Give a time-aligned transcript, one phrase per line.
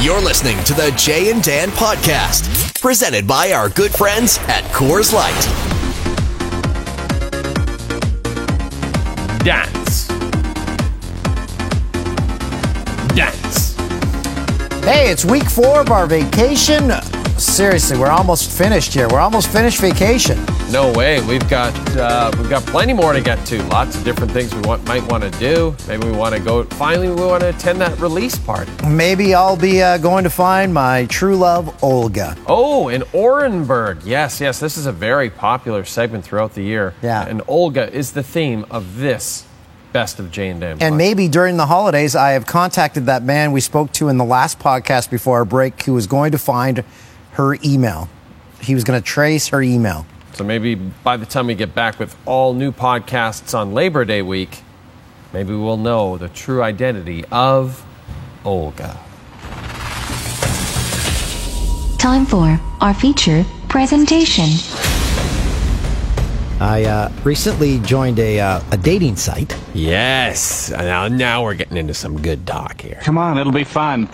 [0.00, 5.14] You're listening to the Jay and Dan podcast, presented by our good friends at Coors
[5.14, 5.32] Light.
[9.42, 10.08] Dance.
[13.14, 13.76] Dance.
[14.84, 16.90] Hey, it's week four of our vacation.
[17.44, 19.06] Seriously, we're almost finished here.
[19.08, 20.42] We're almost finished vacation.
[20.72, 21.24] No way.
[21.26, 23.62] We've got uh, we've got plenty more to get to.
[23.64, 25.76] Lots of different things we want, might want to do.
[25.86, 26.64] Maybe we want to go.
[26.64, 28.72] Finally, we want to attend that release party.
[28.88, 32.36] Maybe I'll be uh, going to find my true love, Olga.
[32.48, 34.02] Oh, in Orenburg.
[34.04, 34.58] Yes, yes.
[34.58, 36.94] This is a very popular segment throughout the year.
[37.02, 37.24] Yeah.
[37.24, 39.46] And Olga is the theme of this
[39.92, 40.78] best of Jay and Dan.
[40.80, 44.24] And maybe during the holidays, I have contacted that man we spoke to in the
[44.24, 46.82] last podcast before our break who was going to find
[47.34, 48.08] her email.
[48.60, 50.06] He was going to trace her email.
[50.32, 54.22] So maybe by the time we get back with all new podcasts on Labor Day
[54.22, 54.62] week,
[55.32, 57.84] maybe we'll know the true identity of
[58.44, 58.98] Olga.
[61.98, 64.50] Time for our feature presentation.
[66.60, 69.56] I uh, recently joined a, uh, a dating site.
[69.74, 70.70] Yes.
[70.70, 73.00] Now, now we're getting into some good talk here.
[73.02, 74.08] Come on, it'll be fun.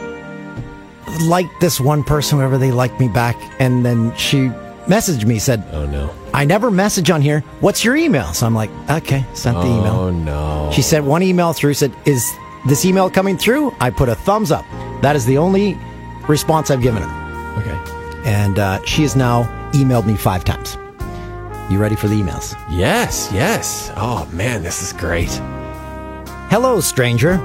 [1.23, 4.49] Liked this one person, whoever they liked me back, and then she
[4.87, 6.15] messaged me, said, Oh no.
[6.33, 7.41] I never message on here.
[7.61, 8.33] What's your email?
[8.33, 9.93] So I'm like, okay, sent the email.
[9.93, 10.71] Oh no.
[10.73, 12.31] She sent one email through, said, Is
[12.67, 13.75] this email coming through?
[13.81, 14.65] I put a thumbs up.
[15.03, 15.77] That is the only
[16.29, 17.61] response I've given her.
[17.61, 18.29] okay.
[18.29, 20.77] And uh, she has now emailed me five times.
[21.71, 22.55] You ready for the emails?
[22.71, 23.93] Yes, yes.
[23.97, 25.31] Oh man, this is great.
[26.51, 27.39] Hello, stranger.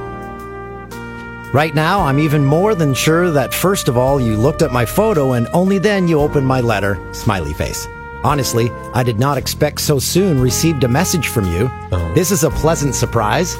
[1.55, 4.85] Right now, I'm even more than sure that first of all, you looked at my
[4.85, 6.99] photo and only then you opened my letter.
[7.13, 7.87] Smiley face.
[8.25, 11.71] Honestly, I did not expect so soon received a message from you.
[11.93, 12.11] Oh.
[12.13, 13.55] This is a pleasant surprise.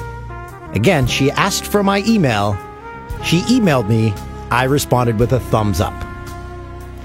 [0.74, 2.52] Again, she asked for my email.
[3.24, 4.12] She emailed me.
[4.50, 5.94] I responded with a thumbs up.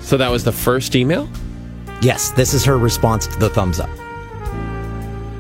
[0.02, 1.30] So that was the first email?
[2.02, 3.90] Yes, this is her response to the thumbs up.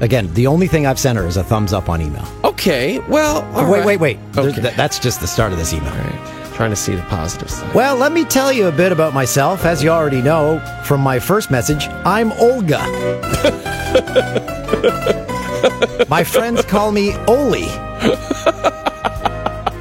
[0.01, 2.25] Again, the only thing I've sent her is a thumbs up on email.
[2.43, 2.99] Okay.
[3.07, 3.85] Well, all wait, right.
[3.85, 4.61] wait, wait, There- Okay.
[4.61, 5.91] th- that's just the start of this email.
[5.93, 6.53] right.
[6.55, 7.73] Trying to see the positive side.
[7.73, 9.65] Well, let me tell you a bit about myself.
[9.65, 12.79] As you already know from my first message, I'm Olga.
[16.09, 17.65] my friends call me Oli.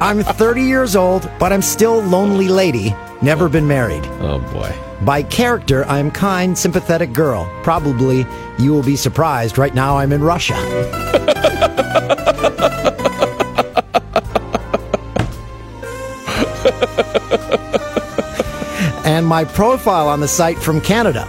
[0.01, 2.95] I'm 30 years old, but I'm still lonely lady.
[3.21, 4.03] Never been married.
[4.19, 4.73] Oh boy.
[5.01, 7.47] By character, I'm kind, sympathetic girl.
[7.63, 8.25] Probably
[8.57, 9.57] you will be surprised.
[9.57, 10.55] Right now, I'm in Russia.
[19.05, 21.25] and my profile on the site from Canada.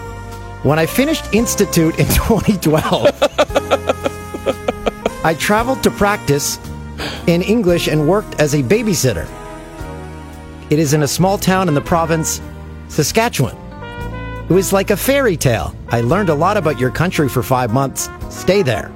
[0.62, 3.08] When I finished Institute in 2012,
[5.24, 6.58] I traveled to practice
[7.26, 9.26] in English and worked as a babysitter.
[10.72, 12.40] It is in a small town in the province,
[12.88, 13.54] Saskatchewan.
[14.48, 15.74] It was like a fairy tale.
[15.88, 18.08] I learned a lot about your country for five months.
[18.30, 18.90] Stay there.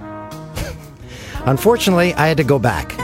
[1.44, 2.96] Unfortunately, I had to go back.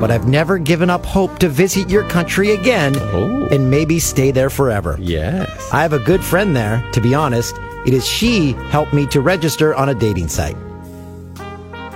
[0.00, 3.46] But I've never given up hope to visit your country again Oh.
[3.50, 4.96] and maybe stay there forever.
[4.98, 5.68] Yes.
[5.70, 7.54] I have a good friend there, to be honest.
[7.86, 10.56] It is she helped me to register on a dating site.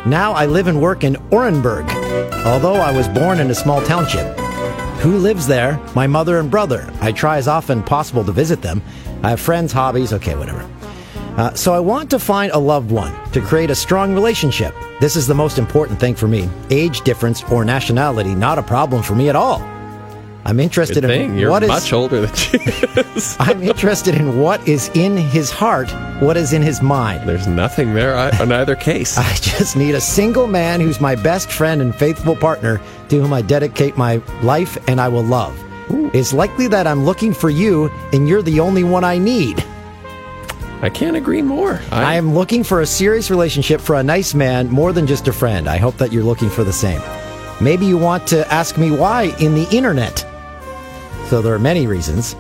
[0.07, 1.87] Now I live and work in Orenburg,
[2.45, 4.39] although I was born in a small township.
[5.01, 5.81] Who lives there?
[5.95, 6.93] My mother and brother.
[7.01, 8.83] I try as often possible to visit them.
[9.23, 10.69] I have friends, hobbies, okay, whatever.
[11.37, 14.75] Uh, so I want to find a loved one to create a strong relationship.
[15.01, 16.49] This is the most important thing for me.
[16.71, 19.61] Age difference or nationality, not a problem for me at all.
[20.51, 21.39] I'm interested in.
[21.39, 23.37] You're what is much older than she is.
[23.41, 25.89] I'm interested in what is in his heart,
[26.21, 27.29] what is in his mind.
[27.29, 29.17] There's nothing there i- on either case.
[29.29, 32.81] I just need a single man who's my best friend and faithful partner
[33.11, 35.57] to whom I dedicate my life and I will love.
[36.13, 39.65] It's likely that I'm looking for you and you're the only one I need.
[40.83, 41.81] I can't agree more.
[41.93, 45.33] I am looking for a serious relationship for a nice man more than just a
[45.33, 45.69] friend.
[45.69, 47.01] I hope that you're looking for the same.
[47.61, 50.27] Maybe you want to ask me why in the internet.
[51.31, 52.35] So there are many reasons.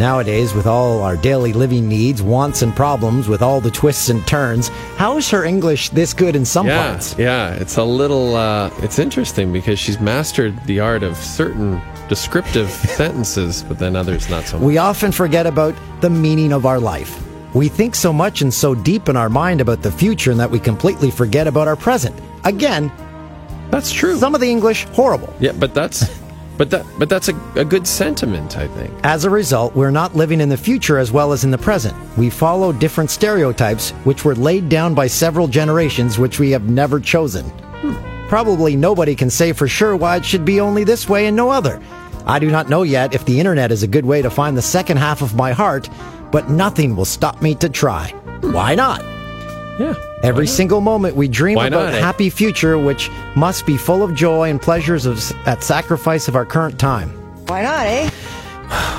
[0.00, 4.26] Nowadays, with all our daily living needs, wants, and problems, with all the twists and
[4.26, 4.66] turns,
[4.96, 7.16] how is her English this good in some yeah, parts?
[7.16, 7.52] yeah.
[7.54, 8.34] It's a little.
[8.34, 12.68] Uh, it's interesting because she's mastered the art of certain descriptive
[12.98, 14.66] sentences, but then others not so much.
[14.66, 17.22] We often forget about the meaning of our life.
[17.54, 20.50] We think so much and so deep in our mind about the future and that
[20.50, 22.18] we completely forget about our present.
[22.42, 22.90] Again,
[23.70, 24.16] That's true.
[24.18, 25.32] some of the English horrible.
[25.38, 26.21] yeah, but that's.
[26.62, 28.94] But that, but that's a, a good sentiment, I think.
[29.02, 31.92] As a result, we're not living in the future as well as in the present.
[32.16, 37.00] We follow different stereotypes which were laid down by several generations which we have never
[37.00, 37.44] chosen.
[37.46, 38.28] Hmm.
[38.28, 41.50] probably nobody can say for sure why it should be only this way and no
[41.50, 41.82] other.
[42.26, 44.62] I do not know yet if the internet is a good way to find the
[44.62, 45.88] second half of my heart,
[46.30, 48.10] but nothing will stop me to try.
[48.10, 48.52] Hmm.
[48.52, 49.11] Why not?
[49.82, 49.94] Yeah.
[50.22, 52.00] Every single moment we dream Why about not, a eh?
[52.00, 56.46] happy future, which must be full of joy and pleasures of, at sacrifice of our
[56.46, 57.10] current time.
[57.46, 58.10] Why not, eh?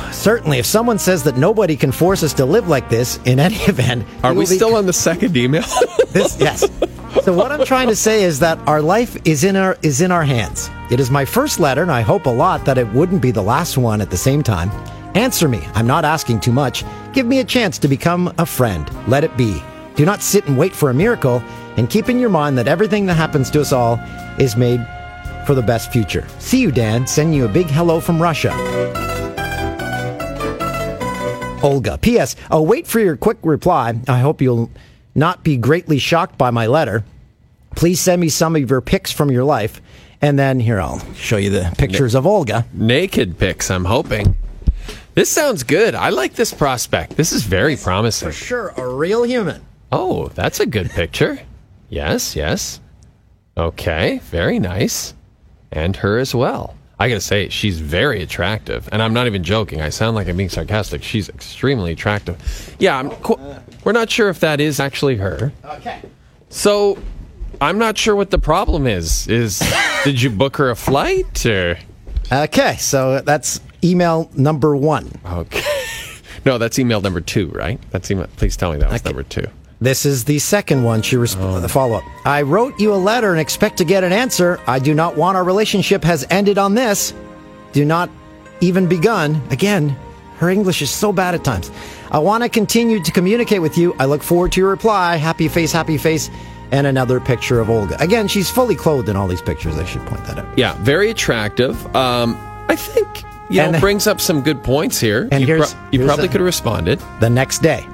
[0.12, 3.56] Certainly, if someone says that nobody can force us to live like this, in any
[3.68, 5.64] event, Are it we will be- still on the second email?
[6.10, 6.38] this?
[6.40, 6.70] Yes.
[7.24, 10.12] So what I'm trying to say is that our life is in our is in
[10.12, 10.70] our hands.
[10.92, 13.42] It is my first letter, and I hope a lot that it wouldn't be the
[13.44, 14.70] last one at the same time.
[15.16, 15.62] Answer me.
[15.76, 16.84] I'm not asking too much.
[17.14, 18.90] Give me a chance to become a friend.
[19.08, 19.62] Let it be.
[19.96, 21.44] Do not sit and wait for a miracle,
[21.78, 24.00] and keep in your mind that everything that happens to us all
[24.40, 24.86] is made
[25.46, 26.28] for the best future.
[26.40, 27.06] See you, Dan.
[27.06, 28.52] Send you a big hello from Russia.
[31.62, 31.98] Olga.
[31.98, 32.36] P.S.
[32.52, 33.94] I'll oh, wait for your quick reply.
[34.08, 34.70] I hope you'll
[35.16, 37.06] not be greatly shocked by my letter.
[37.76, 39.82] Please send me some of your pics from your life.
[40.22, 42.66] And then here, I'll show you the pictures of Olga.
[42.74, 44.38] Naked pics, I'm hoping.
[45.16, 45.96] This sounds good.
[45.96, 47.18] I like this prospect.
[47.18, 48.30] This is very promising.
[48.30, 49.64] For sure, a real human.
[49.96, 51.40] Oh, that's a good picture.
[51.90, 52.80] Yes, yes.
[53.56, 55.14] Okay, very nice.
[55.72, 56.76] And her as well.
[57.00, 58.90] I gotta say, she's very attractive.
[58.92, 59.82] And I'm not even joking.
[59.82, 61.04] I sound like I'm being sarcastic.
[61.04, 62.76] She's extremely attractive.
[62.80, 63.38] Yeah, I'm qu-
[63.84, 65.52] we're not sure if that is actually her.
[65.64, 66.02] Okay.
[66.50, 66.98] So,
[67.62, 69.28] I'm not sure what the problem is.
[69.28, 69.62] Is
[70.04, 71.78] did you book her a flight or
[72.32, 75.12] Okay, so that's email number one.
[75.26, 75.62] okay?
[76.46, 77.80] No, that's email number two, right?
[77.92, 78.28] That's email.
[78.36, 79.10] Please tell me that was Okay.
[79.12, 79.46] number two.
[79.84, 81.02] This is the second one.
[81.02, 82.04] She resp- the follow up.
[82.26, 84.60] I wrote you a letter and expect to get an answer.
[84.66, 87.14] I do not want our relationship has ended on this.
[87.74, 88.10] Do not
[88.62, 89.42] even begun.
[89.52, 89.90] Again,
[90.38, 91.70] her English is so bad at times.
[92.12, 93.94] I want to continue to communicate with you.
[94.00, 95.18] I look forward to your reply.
[95.18, 96.30] Happy face, happy face,
[96.72, 98.02] and another picture of Olga.
[98.02, 99.78] Again, she's fully clothed in all these pictures.
[99.78, 100.58] I should point that out.
[100.58, 101.76] Yeah, very attractive.
[101.94, 102.38] Um,
[102.70, 105.28] I think you And- know brings up some good points here.
[105.32, 107.02] And you, here's- you here's probably a- could have responded.
[107.20, 107.86] The next day.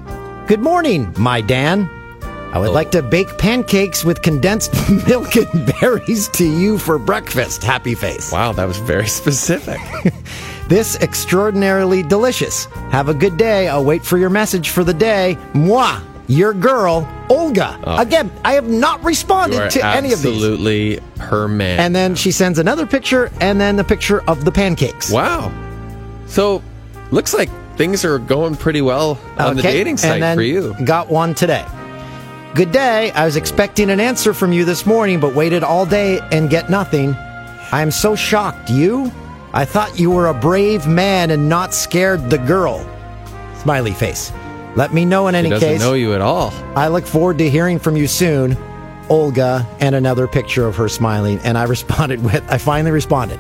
[0.50, 1.88] Good morning, my Dan.
[2.24, 2.72] I would oh.
[2.72, 4.74] like to bake pancakes with condensed
[5.08, 7.64] milk and berries to you for breakfast.
[7.64, 8.32] Happy face.
[8.32, 9.80] Wow, that was very specific.
[10.68, 12.66] This extraordinarily delicious.
[12.92, 13.68] Have a good day.
[13.68, 15.36] I'll wait for your message for the day.
[15.56, 17.80] Moi, your girl, Olga.
[17.84, 18.00] Oh.
[18.00, 20.32] Again, I have not responded to any of these.
[20.32, 21.80] absolutely her man.
[21.80, 25.12] And then she sends another picture and then the picture of the pancakes.
[25.12, 25.52] wow.
[26.28, 26.62] So
[27.10, 30.76] looks like things are going pretty well on the Okay, dating and site for you.
[30.84, 31.66] Got one today.
[32.54, 33.10] Good day.
[33.12, 36.70] I was expecting an answer from you this morning, but waited all day and get
[36.70, 37.14] nothing.
[37.72, 38.70] I am so shocked.
[38.70, 39.10] You?
[39.54, 42.86] I thought you were a brave man and not scared the girl.
[43.62, 44.34] Smiley face.
[44.76, 45.80] Let me know in any doesn't case.
[45.80, 46.52] know you at all.
[46.76, 48.58] I look forward to hearing from you soon.
[49.10, 51.40] Olga, and another picture of her smiling.
[51.46, 53.40] And I responded with, I finally responded,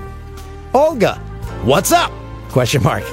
[0.73, 1.15] Olga,
[1.65, 2.11] what's up?
[2.49, 3.03] Question mark.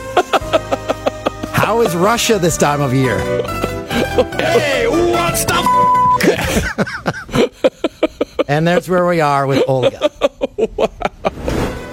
[1.67, 3.19] How is Russia this time of year?
[4.39, 5.57] hey, what's the
[8.49, 10.09] And there's where we are with Olga.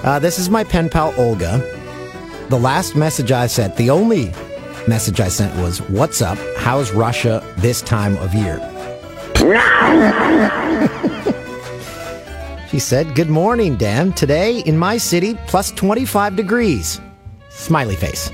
[0.04, 1.58] Uh, this is my pen pal, Olga.
[2.50, 4.26] The last message I sent, the only
[4.86, 6.38] message I sent was, What's up?
[6.56, 8.60] How's Russia this time of year?
[12.70, 14.12] she said, Good morning, Dan.
[14.12, 17.00] Today in my city, plus 25 degrees.
[17.48, 18.30] Smiley face.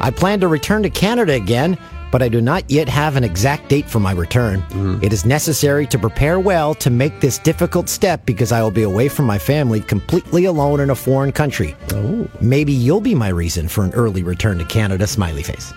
[0.00, 1.78] I plan to return to Canada again,
[2.12, 4.62] but I do not yet have an exact date for my return.
[4.70, 5.02] Mm.
[5.02, 8.82] It is necessary to prepare well to make this difficult step because I will be
[8.82, 11.74] away from my family completely alone in a foreign country.
[11.92, 12.28] Oh.
[12.40, 15.72] Maybe you'll be my reason for an early return to Canada, smiley face.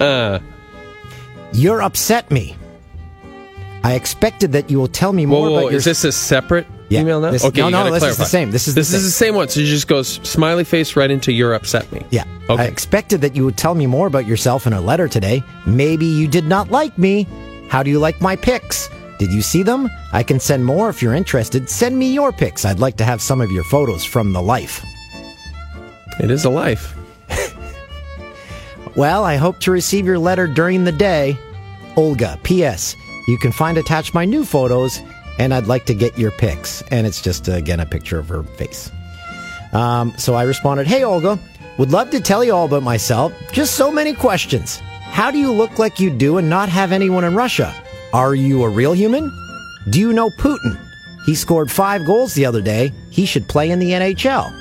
[1.52, 2.56] You're upset me.
[3.82, 6.04] I expected that you will tell me more Whoa, whoa, about whoa, your is this
[6.04, 7.30] a separate Yeah, email now?
[7.30, 8.50] this- okay, no, you no, gotta this is the same.
[8.50, 9.48] This is the this is the same one.
[9.48, 12.24] So it just goes smiley face right into "You're upset me." Yeah.
[12.50, 12.62] Okay.
[12.62, 15.42] I expected that you would tell me more about yourself in a letter today.
[15.66, 17.26] Maybe you did not like me.
[17.68, 18.90] How do you like my pics?
[19.20, 19.88] Did you see them?
[20.12, 21.70] I can send more if you're interested.
[21.70, 22.64] Send me your pics.
[22.64, 24.82] I'd like to have some of your photos from the life.
[26.18, 26.96] it is a life.
[28.96, 31.38] Well, I hope to receive your letter during the day.
[31.96, 32.96] Olga, P.S.
[33.28, 35.00] You can find attached my new photos,
[35.40, 36.82] and I'd like to get your pics.
[36.90, 38.92] And it's just, uh, again, a picture of her face.
[39.72, 41.38] Um, so I responded, Hey, Olga,
[41.78, 43.32] would love to tell you all about myself.
[43.50, 44.76] Just so many questions.
[45.00, 47.74] How do you look like you do and not have anyone in Russia?
[48.12, 49.32] Are you a real human?
[49.88, 50.78] Do you know Putin?
[51.24, 52.92] He scored five goals the other day.
[53.10, 54.52] He should play in the NHL.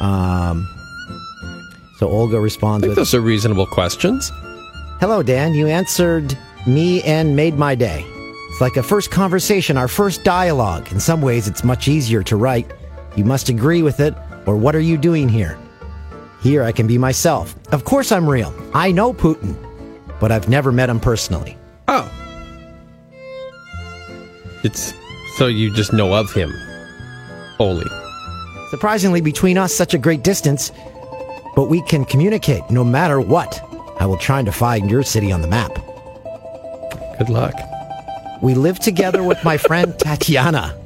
[0.00, 0.68] Um,
[1.98, 4.30] so Olga I responds think with, those are reasonable questions.
[5.00, 5.54] Hello, Dan.
[5.54, 8.11] You answered me and made my day.
[8.62, 10.92] Like a first conversation, our first dialogue.
[10.92, 12.70] In some ways, it's much easier to write.
[13.16, 14.14] You must agree with it,
[14.46, 15.58] or what are you doing here?
[16.42, 17.56] Here, I can be myself.
[17.72, 18.54] Of course, I'm real.
[18.72, 19.56] I know Putin,
[20.20, 21.58] but I've never met him personally.
[21.88, 22.08] Oh.
[24.62, 24.94] It's
[25.38, 26.52] so you just know of him.
[27.58, 27.90] Oli.
[28.70, 30.70] Surprisingly, between us, such a great distance,
[31.56, 33.60] but we can communicate no matter what.
[33.98, 35.74] I will try to find your city on the map.
[37.18, 37.54] Good luck.
[38.42, 40.76] We live together with my friend Tatiana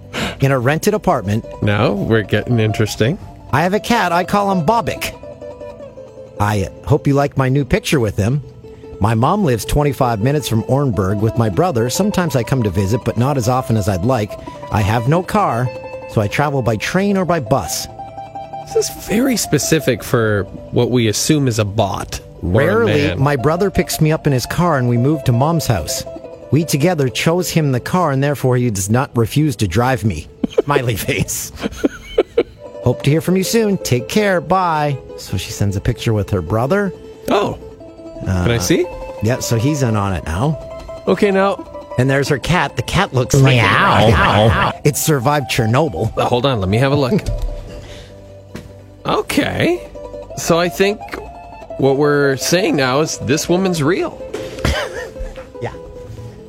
[0.41, 1.45] in a rented apartment.
[1.63, 3.19] Now we're getting interesting.
[3.53, 4.13] I have a cat.
[4.13, 5.13] I call him Bobik.
[6.39, 8.43] I hope you like my new picture with him.
[9.01, 11.89] My mom lives 25 minutes from Orenburg with my brother.
[11.91, 14.33] Sometimes I come to visit, but not as often as I'd like.
[14.73, 15.67] I have no car,
[16.11, 17.87] so I travel by train or by bus.
[18.75, 22.21] This is very specific for what we assume is a bot.
[22.43, 23.21] or a Rarely, man.
[23.21, 26.05] my brother picks me up in his car and we move to mom's house.
[26.53, 30.29] We together chose him the car and therefore he does not refuse to drive me.
[30.65, 31.51] Smiley face.
[32.85, 33.79] Hope to hear from you soon.
[33.79, 34.41] Take care.
[34.41, 34.99] Bye.
[35.19, 36.93] So she sends a picture with her brother.
[37.29, 37.59] Oh.
[38.25, 38.87] Can I see?
[39.23, 41.03] Yeah, so he's in on it now.
[41.09, 41.57] Okay, now
[41.99, 42.77] And there's her cat.
[42.77, 46.17] The cat looks like it, it survived Chernobyl.
[46.17, 47.21] uh, hold on, let me have a look.
[49.05, 49.91] okay.
[50.37, 51.01] So I think
[51.79, 54.23] what we're saying now is this woman's real.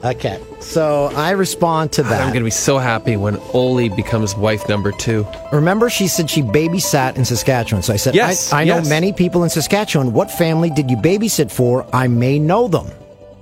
[0.07, 0.41] Okay.
[0.61, 2.21] So I respond to that.
[2.21, 5.27] I'm going to be so happy when Oli becomes wife number two.
[5.51, 7.83] Remember, she said she babysat in Saskatchewan.
[7.83, 8.89] So I said, Yes, I, I know yes.
[8.89, 10.13] many people in Saskatchewan.
[10.13, 11.85] What family did you babysit for?
[11.93, 12.87] I may know them.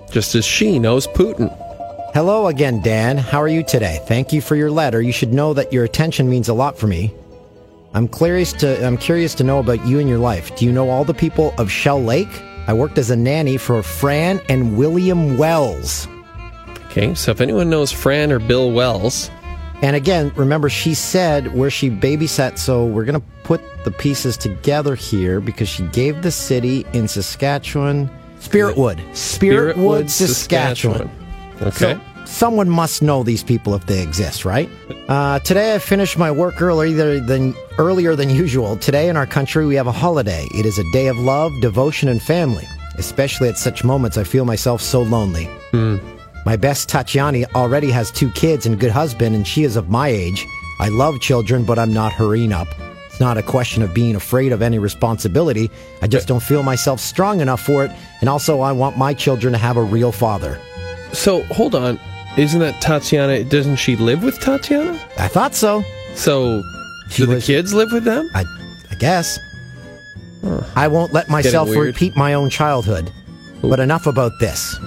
[0.10, 1.56] Just as she knows Putin.
[2.14, 3.18] Hello again, Dan.
[3.18, 4.00] How are you today?
[4.08, 5.02] Thank you for your letter.
[5.02, 7.14] You should know that your attention means a lot for me.
[7.94, 10.56] I'm curious to I'm curious to know about you and your life.
[10.56, 12.42] Do you know all the people of Shell Lake?
[12.68, 16.08] I worked as a nanny for Fran and William Wells.
[16.98, 19.30] Okay, so if anyone knows Fran or Bill Wells,
[19.82, 24.38] And again, remember she said where she babysat, so we're going to put the pieces
[24.38, 28.10] together here because she gave the city in Saskatchewan,
[28.40, 28.98] Spiritwood.
[29.12, 31.12] Spiritwood, Saskatchewan.
[31.62, 31.96] Okay.
[31.96, 34.70] So someone must know these people if they exist, right?
[35.10, 38.78] Uh, today I finished my work earlier than earlier than usual.
[38.78, 40.48] Today in our country we have a holiday.
[40.56, 42.66] It is a day of love, devotion, and family.
[42.98, 45.50] Especially at such moments, I feel myself so lonely.
[46.46, 49.90] My best Tatiana already has two kids and a good husband, and she is of
[49.90, 50.46] my age.
[50.80, 52.68] I love children, but I'm not hurrying up.
[53.08, 55.72] It's not a question of being afraid of any responsibility.
[56.02, 59.54] I just don't feel myself strong enough for it, and also I want my children
[59.54, 60.60] to have a real father.
[61.14, 62.00] so hold on.
[62.38, 63.44] Isn't that Tatiana?
[63.46, 65.00] Doesn't she live with Tatiana?
[65.18, 65.82] I thought so.
[66.14, 66.62] So
[67.10, 68.30] She do the kids live with them?
[68.36, 68.44] I,
[68.92, 69.40] I guess.
[70.76, 73.10] I won't let myself repeat my own childhood.
[73.62, 74.78] But enough about this.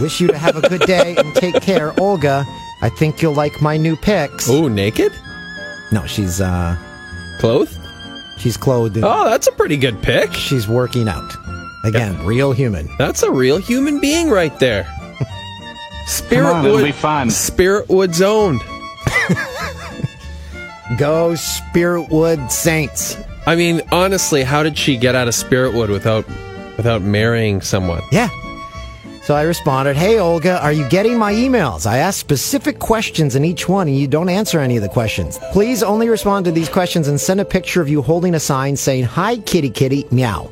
[0.00, 2.44] Wish you to have a good day and take care, Olga.
[2.82, 4.48] I think you'll like my new pics.
[4.48, 5.12] Oh, naked?
[5.92, 6.76] No, she's uh
[7.40, 7.76] Clothed?
[8.38, 8.96] she's clothed.
[8.96, 10.32] and Oh, that's a pretty good pick.
[10.32, 11.30] She's working out.
[11.84, 12.88] Again, real human.
[12.98, 14.84] That's a real human being right there.
[16.40, 16.94] on, it'll be Spiritwood.
[16.94, 17.28] fun.
[17.28, 18.60] Spiritwood's owned.
[20.98, 23.16] Go Spiritwood Saints.
[23.46, 26.26] I mean, honestly, how did she get out of Spiritwood without
[26.76, 28.02] without marrying someone?
[28.12, 28.28] Yeah.
[29.22, 31.86] So I responded, Hey Olga, are you getting my emails?
[31.86, 35.38] I asked specific questions in each one and you don't answer any of the questions.
[35.52, 38.76] Please only respond to these questions and send a picture of you holding a sign
[38.76, 40.50] saying, Hi kitty kitty, meow.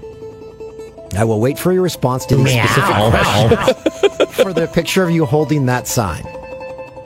[1.16, 5.24] I will wait for your response to these specific questions for the picture of you
[5.24, 6.22] holding that sign.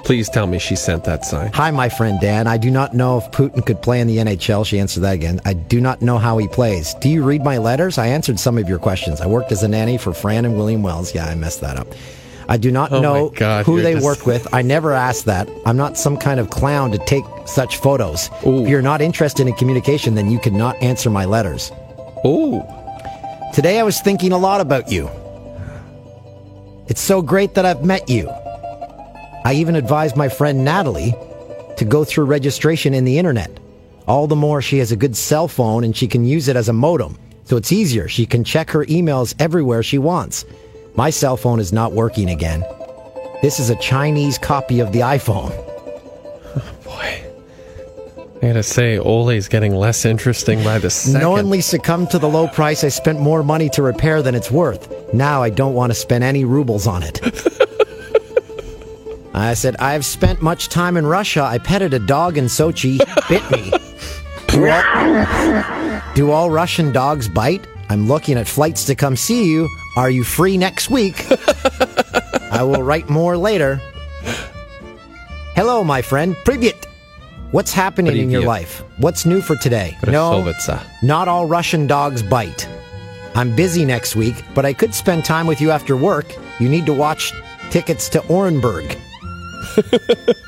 [0.05, 1.53] Please tell me she sent that sign.
[1.53, 2.47] Hi, my friend Dan.
[2.49, 4.67] I do not know if Putin could play in the NHL.
[4.67, 5.41] She answered that again.
[5.45, 6.95] I do not know how he plays.
[6.95, 7.99] Do you read my letters?
[7.99, 9.21] I answered some of your questions.
[9.21, 11.15] I worked as a nanny for Fran and William Wells.
[11.15, 11.87] Yeah, I messed that up.
[12.49, 14.53] I do not Oh know God, who they just- work with.
[14.53, 15.49] I never asked that.
[15.65, 18.29] I'm not some kind of clown to take such photos.
[18.45, 18.65] Ooh.
[18.65, 21.71] If you're not interested in communication, then you cannot answer my letters.
[22.25, 22.67] Oh,
[23.55, 25.11] Today I was thinking a lot about you.
[26.89, 28.31] It's so great that I've met you.
[29.45, 31.15] I even advised my friend Natalie
[31.77, 33.59] to go through registration in the internet.
[34.07, 36.69] All the more she has a good cell phone and she can use it as
[36.69, 37.19] a modem.
[37.45, 38.09] So it's easier.
[38.09, 40.45] She can check her emails everywhere she wants.
[40.95, 42.65] My cell phone is not working again.
[43.43, 45.51] This is a Chinese copy of the iPhone.
[46.55, 47.25] Oh boy.
[48.43, 51.21] I gotta say, Oli's getting less interesting by the second.
[51.21, 55.13] Knowingly succumbed to the low price, I spent more money to repair than it's worth.
[55.15, 57.21] Now I don't want to spend any rubles on it.
[59.35, 61.43] I said, I've spent much time in Russia.
[61.43, 62.99] I petted a dog in Sochi.
[63.29, 63.71] Bit me.
[64.49, 67.67] Do all, do all Russian dogs bite?
[67.89, 69.69] I'm looking at flights to come see you.
[69.97, 71.27] Are you free next week?
[72.51, 73.81] I will write more later.
[75.55, 76.35] Hello, my friend.
[76.45, 76.87] Privyet.
[77.51, 78.83] What's happening in your life?
[78.97, 79.97] What's new for today?
[80.07, 80.39] No,
[81.03, 82.67] not all Russian dogs bite.
[83.35, 86.35] I'm busy next week, but I could spend time with you after work.
[86.59, 87.33] You need to watch
[87.71, 88.99] tickets to Orenburg.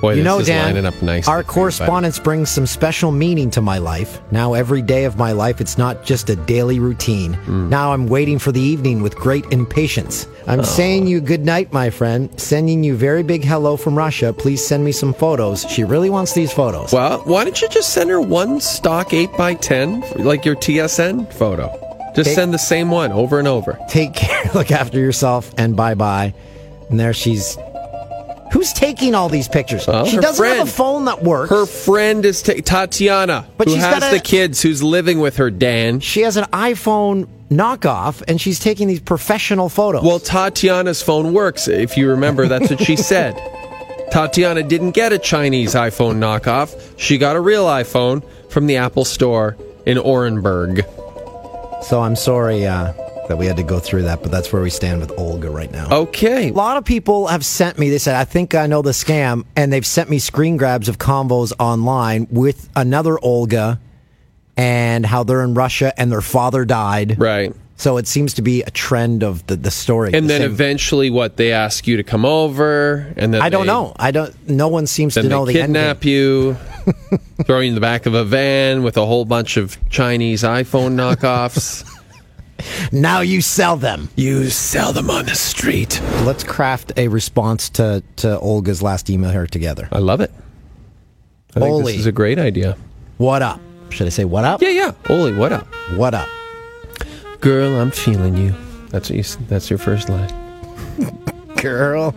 [0.00, 1.28] Boy, You this know, is Dan, lining up nice.
[1.28, 4.20] our correspondence brings some special meaning to my life.
[4.32, 7.34] Now, every day of my life, it's not just a daily routine.
[7.34, 7.68] Hmm.
[7.68, 10.26] Now, I'm waiting for the evening with great impatience.
[10.48, 12.28] I'm saying you good night, my friend.
[12.40, 14.32] Sending you very big hello from Russia.
[14.32, 15.62] Please send me some photos.
[15.70, 16.92] She really wants these photos.
[16.92, 21.68] Well, why don't you just send her one stock 8x10, like your TSN photo?
[22.16, 23.78] Just Take- send the same one over and over.
[23.88, 26.34] Take care, look after yourself, and bye bye.
[26.90, 27.56] And there she's.
[28.52, 29.86] Who's taking all these pictures?
[29.86, 31.50] Well, she doesn't have a phone that works.
[31.50, 35.20] Her friend is ta- Tatiana, But who she's has got a- the kids, who's living
[35.20, 36.00] with her, Dan.
[36.00, 40.02] she has an iPhone knockoff, and she's taking these professional photos.
[40.02, 41.66] Well, Tatiana's phone works.
[41.68, 43.34] If you remember, that's what she said.
[44.10, 46.74] Tatiana didn't get a Chinese iPhone knockoff.
[46.98, 49.56] She got a real iPhone from the Apple Store
[49.86, 50.84] in Orenburg.
[51.84, 52.92] So I'm sorry uh,
[53.32, 55.72] that we had to go through that, but that's where we stand with Olga right
[55.72, 55.88] now.
[55.90, 56.50] Okay.
[56.50, 59.46] A lot of people have sent me, they said, I think I know the scam,
[59.56, 63.80] and they've sent me screen grabs of combos online with another Olga
[64.54, 67.18] and how they're in Russia and their father died.
[67.18, 67.54] Right.
[67.76, 70.12] So it seems to be a trend of the, the story.
[70.12, 73.48] And The then same- eventually, what they ask you to come over, and then I
[73.48, 73.94] don't they- know.
[73.98, 74.48] I don't.
[74.48, 76.54] No one seems to know they the end kidnap you,
[77.46, 80.92] throw you in the back of a van with a whole bunch of Chinese iPhone
[80.94, 81.88] knockoffs.
[82.92, 84.08] Now you sell them.
[84.16, 86.00] you sell them on the street.
[86.24, 89.88] Let's craft a response to, to Olga's last email here together.
[89.92, 90.32] I love it.
[91.54, 91.92] I think Oli.
[91.92, 92.76] this is a great idea.
[93.18, 93.60] What up?
[93.90, 94.62] Should I say what up?
[94.62, 94.92] Yeah, yeah.
[95.08, 95.66] Oli, what up?
[95.96, 96.28] What up?
[97.40, 98.54] Girl, I'm feeling you.
[98.88, 100.32] That's what you, that's your first line.
[101.56, 102.14] Girl,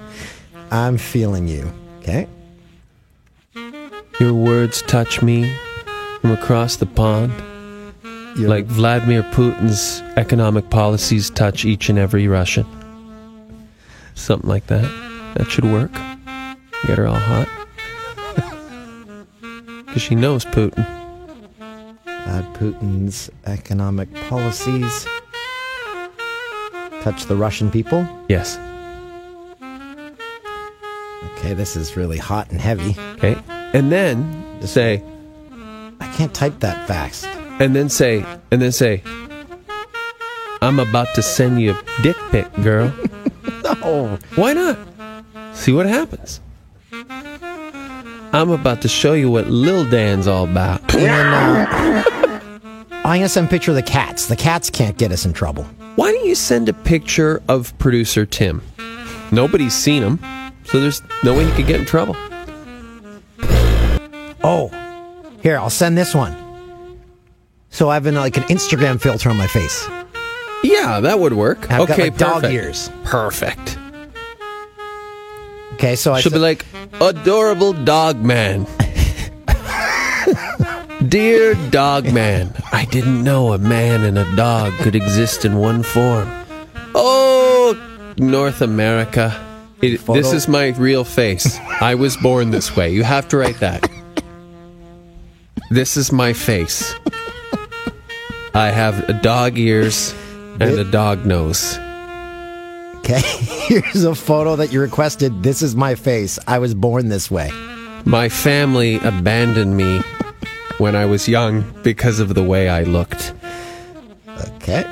[0.72, 1.72] I'm feeling you.
[2.00, 2.28] Okay.
[4.20, 5.54] Your words touch me
[6.22, 7.34] from across the pond,
[8.36, 12.66] You're- like Vladimir Putin's economic policies touch each and every Russian.
[14.16, 14.84] Something like that.
[15.36, 15.92] That should work.
[16.88, 17.48] Get her all hot.
[19.86, 20.86] Because she knows Putin.
[22.08, 25.08] Uh, Putin's economic policies
[27.02, 28.06] touch the Russian people.
[28.28, 28.58] Yes.
[31.38, 32.96] Okay, this is really hot and heavy.
[33.14, 33.38] Okay.
[33.74, 34.18] And then
[34.68, 35.02] say,
[36.02, 37.26] I can't type that fast.
[37.60, 39.02] And then say, and then say,
[40.62, 42.94] I'm about to send you a dick pic, girl.
[43.88, 44.78] Oh, Why not?
[45.54, 46.40] See what happens.
[46.92, 50.82] I'm about to show you what Lil Dan's all about.
[50.96, 52.04] I'm
[53.04, 54.28] gonna send a picture of the cats.
[54.28, 55.64] The cats can't get us in trouble.
[55.96, 58.62] Why don't you send a picture of producer Tim?
[59.32, 60.20] Nobody's seen him,
[60.66, 62.16] so there's no way he could get in trouble.
[64.44, 64.70] Oh,
[65.42, 66.36] here I'll send this one.
[67.76, 69.86] So I have an, like an Instagram filter on my face.
[70.64, 71.70] Yeah, that would work.
[71.70, 72.54] I've got, okay, like, dog perfect.
[72.54, 72.90] ears.
[73.04, 73.78] Perfect.
[75.74, 76.66] Okay, so I She'll be like,
[77.02, 78.66] adorable dog man.
[81.10, 85.84] Dear dog man, I didn't know a man and a dog could exist in one
[85.84, 86.32] form.
[86.96, 87.78] Oh,
[88.18, 89.36] North America.
[89.82, 91.60] It, this is my real face.
[91.82, 92.94] I was born this way.
[92.94, 93.92] You have to write that.
[95.72, 96.94] This is my face.
[98.56, 100.14] I have dog ears
[100.62, 101.78] and a dog nose.
[103.00, 103.20] okay,
[103.68, 105.44] here's a photo that you requested.
[105.44, 106.40] This is my face.
[106.48, 107.52] I was born this way.
[108.06, 110.00] My family abandoned me
[110.78, 113.34] when I was young because of the way I looked.
[114.58, 114.86] Okay.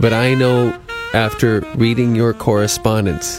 [0.00, 0.76] But I know
[1.14, 3.38] after reading your correspondence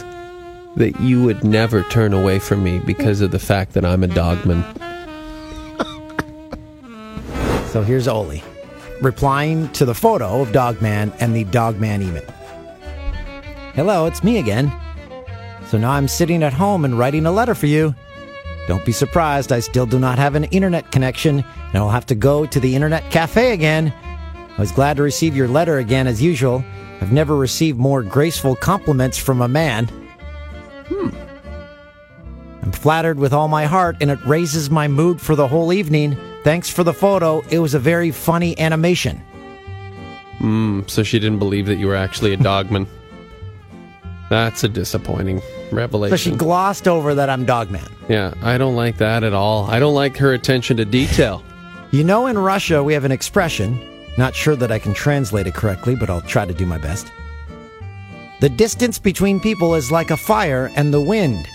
[0.76, 4.06] that you would never turn away from me because of the fact that I'm a
[4.08, 4.64] dogman.
[7.70, 8.42] So here's Oli
[9.00, 12.28] replying to the photo of Dogman and the Dogman email.
[13.74, 14.72] Hello, it's me again.
[15.68, 17.94] So now I'm sitting at home and writing a letter for you.
[18.66, 22.16] Don't be surprised, I still do not have an internet connection and I'll have to
[22.16, 23.94] go to the internet cafe again.
[24.58, 26.64] I was glad to receive your letter again as usual.
[27.00, 29.86] I've never received more graceful compliments from a man.
[30.88, 31.10] Hmm.
[32.62, 36.18] I'm flattered with all my heart, and it raises my mood for the whole evening.
[36.44, 37.42] Thanks for the photo.
[37.50, 39.18] It was a very funny animation.
[40.38, 42.86] Hmm, so she didn't believe that you were actually a dogman.
[44.30, 46.16] That's a disappointing revelation.
[46.16, 47.82] So she glossed over that I'm Dogman.
[48.08, 49.68] yeah, I don't like that at all.
[49.68, 51.42] I don't like her attention to detail.
[51.90, 53.78] You know, in Russia, we have an expression.
[54.16, 57.10] Not sure that I can translate it correctly, but I'll try to do my best.
[58.40, 61.46] The distance between people is like a fire and the wind.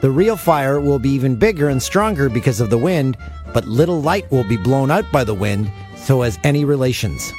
[0.00, 3.18] The real fire will be even bigger and stronger because of the wind,
[3.52, 7.32] but little light will be blown out by the wind, so as any relations.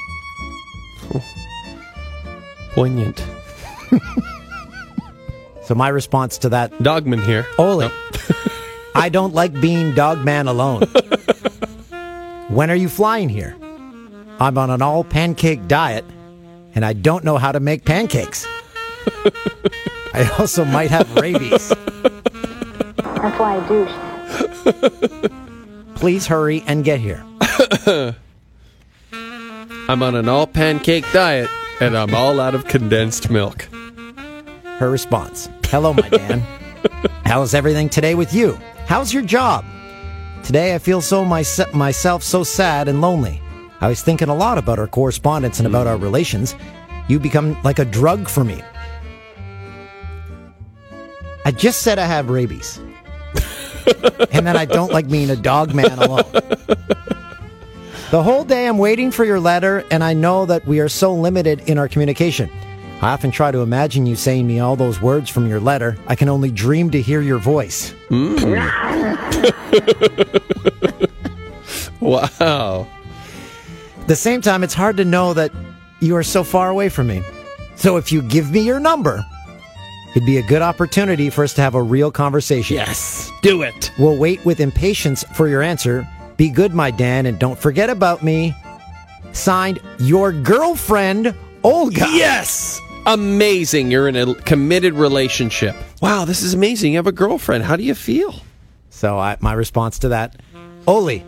[1.13, 1.24] Oh.
[2.74, 3.26] Poignant.
[5.71, 7.47] So my response to that, Dogman here.
[7.58, 7.89] Oli,
[8.95, 10.82] I don't like being dogman alone.
[12.50, 13.56] when are you flying here?
[14.38, 16.04] I'm on an all pancake diet,
[16.76, 18.45] and I don't know how to make pancakes.
[20.13, 21.69] I also might have rabies.
[21.69, 25.32] That's why I douche.
[26.02, 27.24] Please hurry and get here.
[29.88, 31.48] I'm on an all pancake diet
[31.80, 33.70] and I'm all out of condensed milk.
[34.80, 36.40] Her response Hello, my Dan.
[37.26, 38.54] How's everything today with you?
[38.88, 39.64] How's your job?
[40.44, 43.40] Today I feel so myse- myself so sad and lonely.
[43.80, 46.56] I was thinking a lot about our correspondence and about our relations.
[47.10, 48.64] You become like a drug for me.
[51.46, 52.82] I just said I have rabies.
[54.32, 56.32] and that I don't like being a dog man alone.
[58.12, 61.13] The whole day I'm waiting for your letter, and I know that we are so
[61.13, 62.50] limited in our communication.
[63.02, 65.98] I often try to imagine you saying me all those words from your letter.
[66.08, 67.94] I can only dream to hear your voice.
[68.10, 68.62] Mm.
[72.02, 72.88] Wow.
[74.08, 75.52] The same time, it's hard to know that
[76.00, 77.22] you are so far away from me.
[77.76, 79.24] So if you give me your number,
[80.12, 82.76] it'd be a good opportunity for us to have a real conversation.
[82.76, 83.32] Yes.
[83.41, 83.91] Do it.
[83.97, 86.08] We'll wait with impatience for your answer.
[86.38, 88.56] Be good, my Dan, and don't forget about me.
[89.34, 92.08] Signed, your girlfriend, Olga.
[92.12, 92.80] Yes.
[93.06, 93.91] Amazing.
[93.91, 95.76] You're in a committed relationship.
[96.02, 96.93] Wow, this is amazing.
[96.93, 97.63] You have a girlfriend.
[97.63, 98.36] How do you feel?
[98.89, 100.36] So I, my response to that,
[100.88, 101.19] Oli,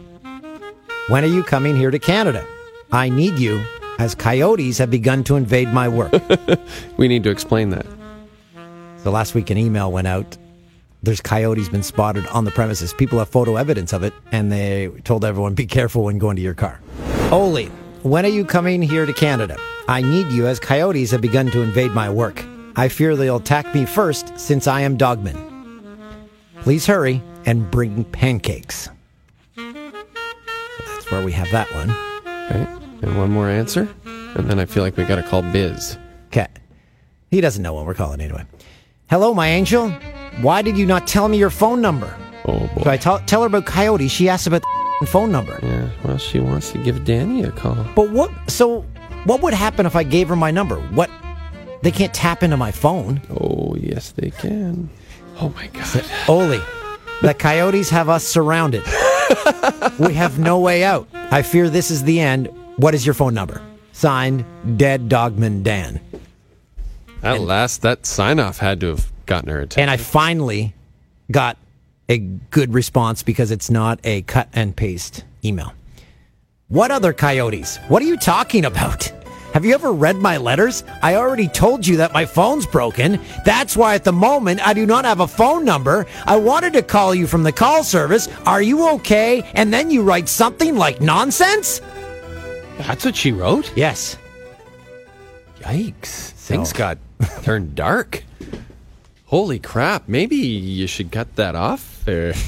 [1.10, 2.46] when are you coming here to Canada?
[2.92, 3.64] I need you,
[4.00, 6.14] as coyotes have begun to invade my work.
[6.98, 7.86] We need to explain that.
[9.04, 10.38] So last week an email went out.
[11.04, 12.94] There's coyotes been spotted on the premises.
[12.94, 16.42] People have photo evidence of it, and they told everyone be careful when going to
[16.42, 16.80] your car.
[17.32, 17.66] Oli,
[18.04, 19.58] when are you coming here to Canada?
[19.90, 22.44] I need you, as coyotes have begun to invade my work.
[22.78, 25.38] I fear they'll attack me first, since I am dogman.
[26.62, 28.90] Please hurry and bring pancakes.
[29.58, 31.92] That's where we have that one.
[31.92, 32.66] Okay.
[33.02, 33.90] And one more answer.
[34.06, 35.98] And then I feel like we got to call Biz.
[36.28, 36.48] Okay.
[37.30, 38.46] He doesn't know what we're calling anyway.
[39.10, 39.90] Hello, my angel.
[40.42, 42.16] Why did you not tell me your phone number?
[42.46, 42.90] Oh, So boy.
[42.92, 44.08] I tell tell her about Coyote.
[44.08, 44.64] She asks about
[45.02, 45.60] the phone number.
[45.62, 45.90] Yeah.
[46.04, 47.76] Well, she wants to give Danny a call.
[47.96, 48.32] But what?
[48.50, 48.82] So
[49.26, 50.80] what would happen if I gave her my number?
[50.92, 51.10] What?
[51.82, 53.22] They can't tap into my phone.
[53.30, 54.90] Oh, yes, they can.
[55.42, 56.06] Oh, my God.
[56.30, 56.62] Oli,
[57.22, 58.84] the coyotes have us surrounded.
[60.00, 61.08] we have no way out.
[61.14, 62.48] I fear this is the end.
[62.78, 63.62] What is your phone number?
[63.92, 64.46] Signed,
[64.78, 66.00] Dead Dogman Dan.
[67.24, 69.82] That last, that sign off had to have gotten her attention.
[69.82, 70.76] And I finally
[71.32, 71.58] got
[72.10, 75.74] a good response because it's not a cut and paste email.
[76.68, 77.78] What other coyotes?
[77.88, 79.12] What are you talking about?
[79.54, 80.84] Have you ever read my letters?
[81.02, 83.22] I already told you that my phone's broken.
[83.46, 86.08] That's why at the moment I do not have a phone number.
[86.26, 88.28] I wanted to call you from the call service.
[88.46, 89.50] Are you okay?
[89.54, 91.82] And then you write something like nonsense?
[92.80, 93.72] That's what she wrote?
[93.78, 94.18] Yes.
[95.60, 96.32] Yikes.
[96.32, 96.98] Things got
[97.44, 98.24] turned dark.
[99.26, 100.08] Holy crap.
[100.08, 102.08] Maybe you should cut that off.
[102.08, 102.34] Or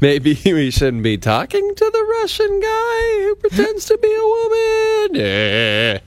[0.00, 4.26] Maybe we shouldn't be talking to the Russian guy who pretends to be a
[5.14, 6.00] woman.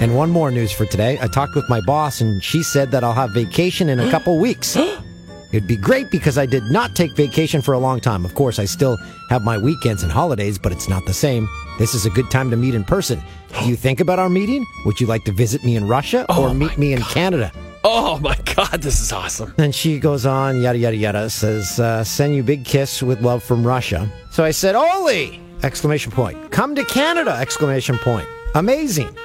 [0.00, 1.18] And one more news for today.
[1.20, 4.38] I talked with my boss and she said that I'll have vacation in a couple
[4.38, 4.76] weeks.
[5.52, 8.24] It'd be great because I did not take vacation for a long time.
[8.24, 8.96] Of course, I still
[9.28, 11.48] have my weekends and holidays, but it's not the same.
[11.78, 13.20] This is a good time to meet in person.
[13.58, 14.64] Do you think about our meeting?
[14.86, 17.52] Would you like to visit me in Russia or meet me in Canada?
[17.82, 19.54] Oh my God, this is awesome.
[19.56, 23.42] Then she goes on, yada, yada, yada, says, uh, send you big kiss with love
[23.42, 24.10] from Russia.
[24.30, 25.40] So I said, Oli!
[25.62, 26.50] Exclamation point.
[26.50, 27.32] Come to Canada!
[27.32, 28.28] Exclamation point.
[28.54, 29.16] Amazing.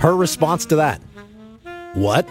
[0.00, 1.00] Her response to that.
[1.94, 2.26] What?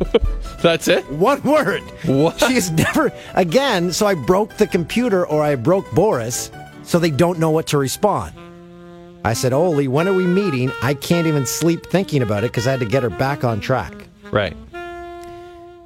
[0.62, 1.08] That's it?
[1.12, 1.82] One word.
[2.06, 2.38] What?
[2.40, 6.50] She's never, again, so I broke the computer or I broke Boris,
[6.82, 8.32] so they don't know what to respond.
[9.24, 10.72] I said, Oli, when are we meeting?
[10.82, 13.60] I can't even sleep thinking about it because I had to get her back on
[13.60, 13.92] track.
[14.30, 14.56] Right.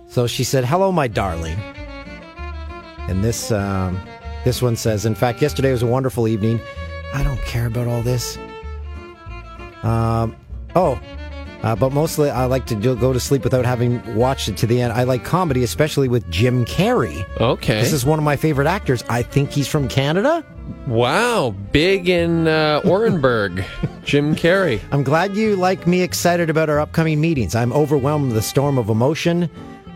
[0.07, 1.59] So she said, "Hello, my darling."
[3.09, 4.01] And this um,
[4.45, 6.61] this one says, "In fact, yesterday was a wonderful evening.
[7.13, 8.39] I don't care about all this."
[9.83, 10.37] Um,
[10.77, 11.01] oh,
[11.65, 14.67] Uh, but mostly, I like to do, go to sleep without having watched it to
[14.67, 14.93] the end.
[14.93, 17.27] I like comedy, especially with Jim Carrey.
[17.41, 17.81] Okay.
[17.81, 19.03] This is one of my favorite actors.
[19.09, 20.45] I think he's from Canada.
[20.87, 23.65] wow, big in uh, Orenburg,
[24.05, 24.79] Jim Carrey.
[24.93, 27.55] I'm glad you like me excited about our upcoming meetings.
[27.55, 29.49] I'm overwhelmed with the storm of emotion.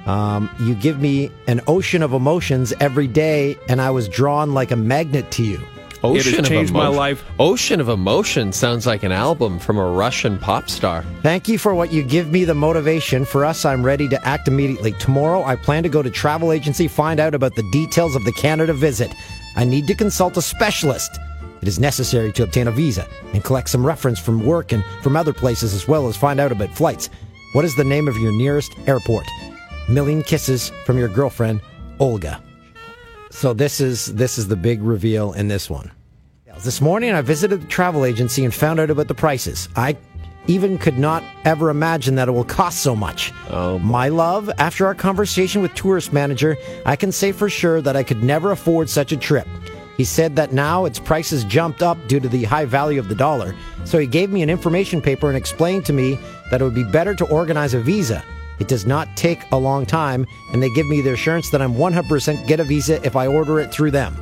[0.07, 4.71] Um, you give me an ocean of emotions every day, and I was drawn like
[4.71, 5.61] a magnet to you.
[6.05, 6.97] Ocean has of changed my Emotion.
[6.97, 7.25] life.
[7.39, 11.05] Ocean of Emotion sounds like an album from a Russian pop star.
[11.23, 13.25] Thank you for what you give me the motivation.
[13.25, 14.93] For us, I'm ready to act immediately.
[14.93, 18.33] Tomorrow, I plan to go to travel agency, find out about the details of the
[18.33, 19.13] Canada visit.
[19.57, 21.19] I need to consult a specialist.
[21.61, 25.17] It is necessary to obtain a visa and collect some reference from work and from
[25.17, 27.11] other places as well as find out about flights.
[27.55, 29.27] What is the name of your nearest airport?
[29.89, 31.61] Million kisses from your girlfriend,
[31.99, 32.41] Olga.
[33.31, 35.91] So this is this is the big reveal in this one.
[36.65, 39.69] This morning, I visited the travel agency and found out about the prices.
[39.77, 39.97] I
[40.49, 43.33] even could not ever imagine that it will cost so much.
[43.51, 47.95] Oh, My love, after our conversation with tourist manager, I can say for sure that
[47.95, 49.47] I could never afford such a trip.
[49.97, 53.15] He said that now its prices jumped up due to the high value of the
[53.15, 53.55] dollar.
[53.85, 56.19] So he gave me an information paper and explained to me
[56.51, 58.25] that it would be better to organize a visa.
[58.59, 61.75] It does not take a long time, and they give me the assurance that I'm
[61.75, 64.17] 100% get a visa if I order it through them.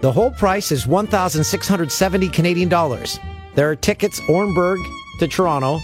[0.00, 3.18] The whole price is 1,670 Canadian dollars.
[3.54, 4.78] There are tickets Orenburg
[5.18, 5.80] to Toronto.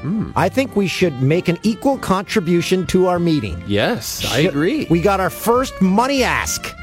[0.00, 0.32] Hmm.
[0.34, 3.62] I think we should make an equal contribution to our meeting.
[3.66, 4.86] Yes, I agree.
[4.90, 6.74] We got our first money ask.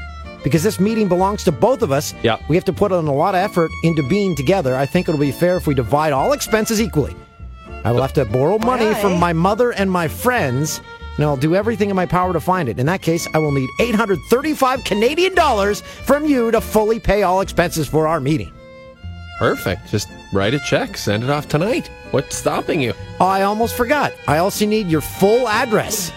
[0.44, 2.14] Because this meeting belongs to both of us.
[2.22, 2.38] Yeah.
[2.48, 4.76] We have to put in a lot of effort into being together.
[4.76, 7.14] I think it'll be fair if we divide all expenses equally.
[7.84, 10.80] I will have to borrow money from my mother and my friends,
[11.16, 12.78] and I'll do everything in my power to find it.
[12.78, 17.40] In that case, I will need 835 Canadian dollars from you to fully pay all
[17.40, 18.52] expenses for our meeting.
[19.38, 19.88] Perfect.
[19.88, 21.88] Just write a check, send it off tonight.
[22.10, 22.92] What's stopping you?
[23.20, 24.12] Oh, I almost forgot.
[24.26, 26.12] I also need your full address.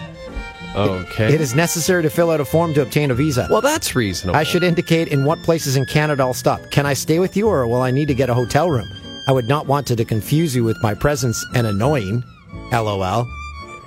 [0.74, 1.32] Okay.
[1.34, 3.46] It is necessary to fill out a form to obtain a visa.
[3.50, 4.36] well, that's reasonable.
[4.38, 6.70] I should indicate in what places in Canada I'll stop.
[6.70, 8.88] Can I stay with you or will I need to get a hotel room?
[9.28, 12.24] I would not want to, to confuse you with my presence and annoying.
[12.72, 13.26] LOL.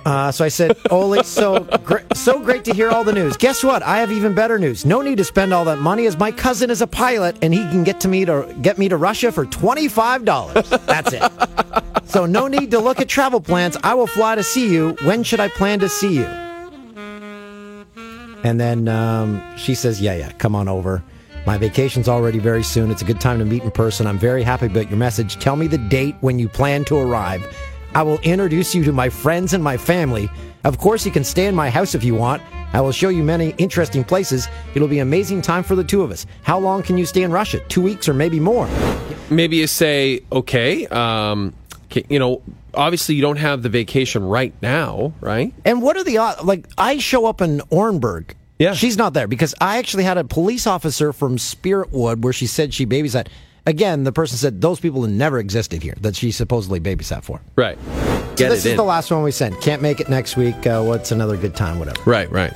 [0.04, 3.36] Uh, so I said, Oli, so gr- so great to hear all the news.
[3.36, 3.82] Guess what?
[3.82, 4.86] I have even better news.
[4.86, 7.60] No need to spend all that money, as my cousin is a pilot, and he
[7.60, 10.70] can get to me to get me to Russia for twenty five dollars.
[10.70, 11.22] That's it.
[12.06, 13.76] so no need to look at travel plans.
[13.82, 14.96] I will fly to see you.
[15.02, 16.26] When should I plan to see you?
[18.44, 21.02] And then um, she says, Yeah, yeah, come on over.
[21.46, 22.90] My vacation's already very soon.
[22.90, 24.08] It's a good time to meet in person.
[24.08, 25.36] I'm very happy about your message.
[25.36, 27.46] Tell me the date when you plan to arrive.
[27.94, 30.28] I will introduce you to my friends and my family.
[30.64, 32.42] Of course, you can stay in my house if you want.
[32.72, 34.48] I will show you many interesting places.
[34.74, 36.26] It'll be an amazing time for the two of us.
[36.42, 37.60] How long can you stay in Russia?
[37.68, 38.68] Two weeks or maybe more?
[39.30, 41.54] Maybe you say, okay, um,
[42.08, 42.42] you know,
[42.74, 45.54] obviously you don't have the vacation right now, right?
[45.64, 46.42] And what are the odds?
[46.42, 48.32] Like, I show up in Orenburg.
[48.58, 48.72] Yeah.
[48.74, 52.72] She's not there because I actually had a police officer from Spiritwood where she said
[52.72, 53.28] she babysat.
[53.66, 57.40] Again, the person said those people never existed here that she supposedly babysat for.
[57.56, 57.76] Right.
[57.84, 58.76] So Get this it is in.
[58.76, 59.60] the last one we sent.
[59.60, 60.66] Can't make it next week.
[60.66, 61.78] Uh, what's another good time?
[61.78, 62.00] Whatever.
[62.08, 62.52] right, right.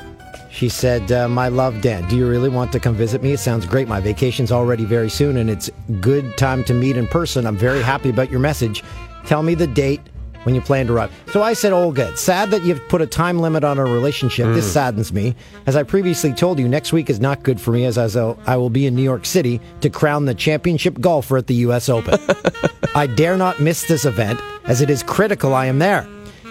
[0.52, 2.08] She said, uh, "My love, Dan.
[2.08, 3.32] Do you really want to come visit me?
[3.32, 3.86] It sounds great.
[3.88, 7.46] My vacation's already very soon, and it's good time to meet in person.
[7.46, 8.82] I'm very happy about your message.
[9.26, 10.00] Tell me the date
[10.44, 13.06] when you plan to arrive." So I said, "Olga, it's sad that you've put a
[13.06, 14.46] time limit on our relationship.
[14.54, 15.34] This saddens me.
[15.66, 18.38] As I previously told you, next week is not good for me, as I will-
[18.46, 21.88] I will be in New York City to crown the championship golfer at the U.S.
[21.88, 22.18] Open.
[22.94, 26.06] I dare not miss this event, as it is critical I am there."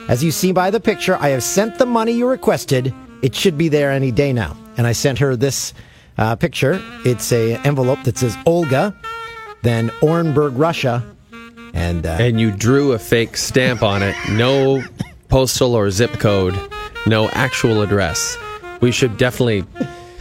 [0.07, 2.91] As you see by the picture, I have sent the money you requested.
[3.21, 4.57] It should be there any day now.
[4.75, 5.73] And I sent her this
[6.17, 6.81] uh, picture.
[7.05, 8.95] It's a envelope that says Olga,
[9.61, 11.03] then Orenburg, Russia,
[11.73, 14.15] and uh, And you drew a fake stamp on it.
[14.29, 14.83] No
[15.29, 16.57] postal or zip code.
[17.05, 18.37] No actual address.
[18.81, 19.63] We should definitely.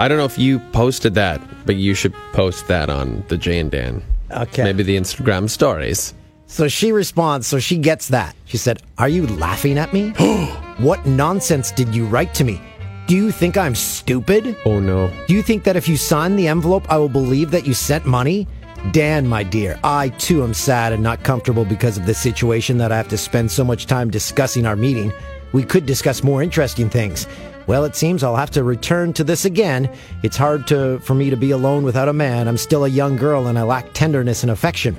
[0.00, 3.58] I don't know if you posted that, but you should post that on the Jay
[3.58, 4.02] and Dan.
[4.30, 4.62] Okay.
[4.62, 6.14] Maybe the Instagram stories.
[6.46, 7.46] so she responds.
[7.46, 8.34] So she gets that.
[8.46, 10.10] She said, "Are you laughing at me?
[10.78, 12.60] what nonsense did you write to me?
[13.06, 14.54] Do you think I'm stupid?
[14.66, 15.10] Oh no.
[15.26, 18.04] Do you think that if you sign the envelope, I will believe that you sent
[18.04, 18.46] money?
[18.92, 22.92] Dan, my dear, I too am sad and not comfortable because of this situation that
[22.92, 25.12] I have to spend so much time discussing our meeting.
[25.52, 27.26] We could discuss more interesting things.
[27.66, 29.94] Well, it seems I'll have to return to this again.
[30.22, 32.48] It's hard to for me to be alone without a man.
[32.48, 34.96] I'm still a young girl and I lack tenderness and affection.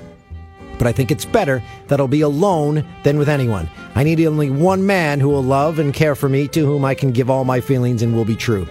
[0.78, 3.68] But I think it's better that I'll be alone than with anyone.
[3.96, 6.94] I need only one man who will love and care for me, to whom I
[6.94, 8.66] can give all my feelings and will be true.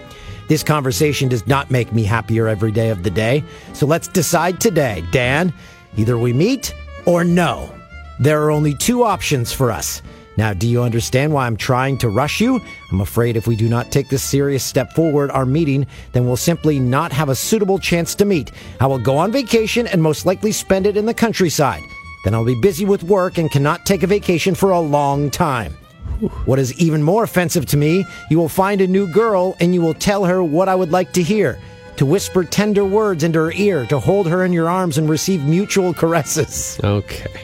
[0.50, 3.44] This conversation does not make me happier every day of the day.
[3.72, 5.54] So let's decide today, Dan.
[5.96, 6.74] Either we meet
[7.06, 7.72] or no.
[8.18, 10.02] There are only two options for us.
[10.36, 12.60] Now, do you understand why I'm trying to rush you?
[12.90, 16.36] I'm afraid if we do not take this serious step forward, our meeting, then we'll
[16.36, 18.50] simply not have a suitable chance to meet.
[18.80, 21.82] I will go on vacation and most likely spend it in the countryside.
[22.24, 25.76] Then I'll be busy with work and cannot take a vacation for a long time.
[26.44, 29.80] What is even more offensive to me, you will find a new girl and you
[29.80, 31.58] will tell her what I would like to hear.
[31.96, 35.44] To whisper tender words into her ear, to hold her in your arms and receive
[35.44, 36.80] mutual caresses.
[36.82, 37.42] Okay.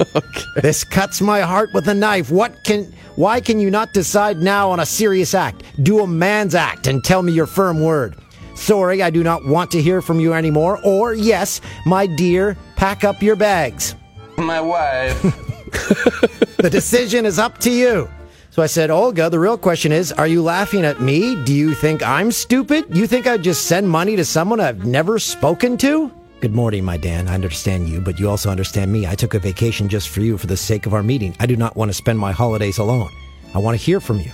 [0.14, 0.44] okay.
[0.60, 2.30] This cuts my heart with a knife.
[2.30, 5.62] What can why can you not decide now on a serious act?
[5.82, 8.16] Do a man's act and tell me your firm word.
[8.54, 10.78] Sorry, I do not want to hear from you anymore.
[10.84, 13.94] Or yes, my dear, pack up your bags.
[14.36, 15.42] My wife.
[16.56, 18.08] The decision is up to you.
[18.50, 21.36] So I said, Olga, the real question is, are you laughing at me?
[21.44, 22.86] Do you think I'm stupid?
[22.96, 26.10] You think I'd just send money to someone I've never spoken to?
[26.40, 27.28] Good morning, my Dan.
[27.28, 29.06] I understand you, but you also understand me.
[29.06, 31.36] I took a vacation just for you for the sake of our meeting.
[31.38, 33.10] I do not want to spend my holidays alone.
[33.54, 34.32] I want to hear from you.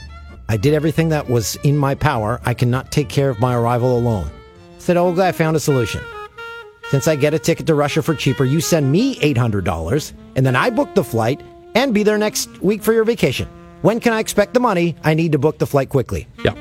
[0.48, 2.40] I did everything that was in my power.
[2.44, 4.30] I cannot take care of my arrival alone.
[4.76, 6.02] I said, Olga, I found a solution.
[6.90, 10.56] Since I get a ticket to Russia for cheaper, you send me $800, and then
[10.56, 11.40] I book the flight
[11.74, 13.48] and be there next week for your vacation.
[13.82, 14.94] When can I expect the money?
[15.04, 16.26] I need to book the flight quickly.
[16.44, 16.54] Yeah.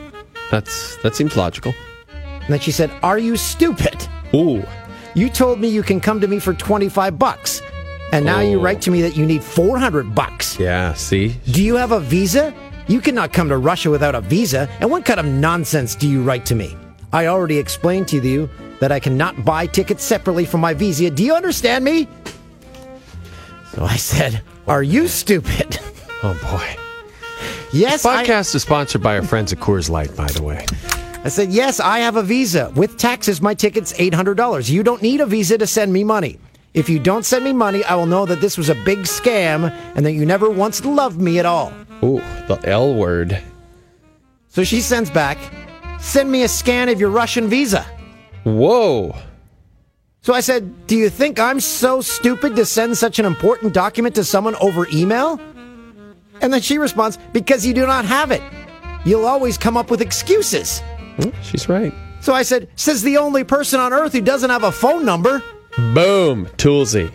[0.50, 1.74] That's that seems logical.
[2.14, 4.08] And then she said, Are you stupid?
[4.34, 4.64] Ooh.
[5.14, 7.62] You told me you can come to me for 25 bucks.
[8.12, 8.64] And now you Oh.
[8.64, 10.58] write to me that you need 400 bucks.
[10.60, 11.36] Yeah, see?
[11.52, 12.54] Do you have a visa?
[12.88, 14.68] You cannot come to Russia without a visa.
[14.82, 16.76] And what kind of nonsense do you write to me?
[17.14, 21.10] I already explained to you that I cannot buy tickets separately from my visa.
[21.10, 22.08] Do you understand me?
[23.74, 25.80] So I said, Are you stupid?
[26.24, 26.76] Oh boy.
[27.74, 30.64] yes, I, Podcast is sponsored by our friends at Coors Light, by the way.
[31.24, 32.72] I said, Yes, I have a visa.
[32.76, 34.70] With taxes, my ticket's $800.
[34.70, 36.38] You don't need a visa to send me money.
[36.76, 39.72] If you don't send me money, I will know that this was a big scam
[39.96, 41.74] and that you never once loved me at all.
[42.04, 43.42] Ooh, the L word.
[44.50, 45.40] So she sends back,
[46.00, 47.84] Send me a scan of your Russian visa.
[48.44, 49.16] Whoa.
[50.24, 54.14] So I said, Do you think I'm so stupid to send such an important document
[54.16, 55.40] to someone over email?
[56.42, 58.42] And then she responds, Because you do not have it.
[59.04, 60.82] You'll always come up with excuses.
[61.18, 61.30] Hmm?
[61.42, 61.92] She's right.
[62.20, 65.42] So I said, Says the only person on earth who doesn't have a phone number.
[65.76, 66.46] Boom.
[66.58, 67.12] Toolsy.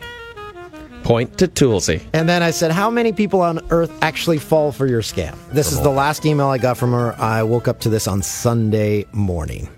[1.04, 2.02] Point to Toolsy.
[2.12, 5.36] And then I said, How many people on earth actually fall for your scam?
[5.52, 7.14] This is the last email I got from her.
[7.20, 9.68] I woke up to this on Sunday morning.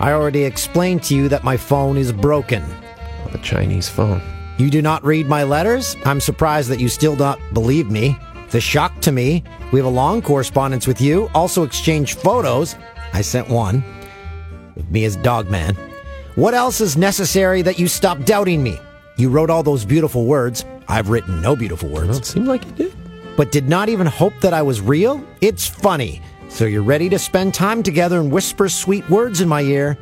[0.00, 2.62] I already explained to you that my phone is broken.
[3.32, 4.20] The Chinese phone.
[4.58, 5.96] You do not read my letters?
[6.04, 8.18] I'm surprised that you still don't believe me.
[8.44, 9.42] It's a shock to me.
[9.72, 12.76] We have a long correspondence with you, also exchanged photos.
[13.12, 13.82] I sent one
[14.74, 15.74] with me as Dogman.
[16.36, 18.78] What else is necessary that you stop doubting me?
[19.16, 20.64] You wrote all those beautiful words.
[20.88, 22.94] I've written no beautiful Well, words, it seemed like you did.
[23.36, 25.24] but did not even hope that I was real?
[25.40, 26.20] It's funny.
[26.48, 29.98] So you're ready to spend time together and whisper sweet words in my ear,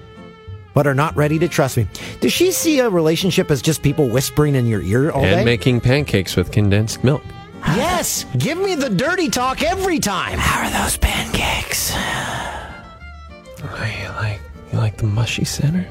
[0.73, 1.87] but are not ready to trust me.
[2.21, 5.29] Does she see a relationship as just people whispering in your ear all day?
[5.29, 5.45] and day?
[5.45, 7.23] making pancakes with condensed milk.
[7.69, 10.39] Yes, give me the dirty talk every time.
[10.39, 11.93] How are those pancakes?
[11.95, 15.87] Oh, you like you like the mushy center?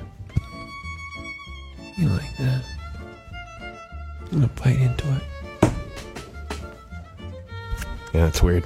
[1.98, 2.64] You like that?
[4.32, 5.72] I'm gonna bite into it.
[8.14, 8.64] Yeah, it's weird.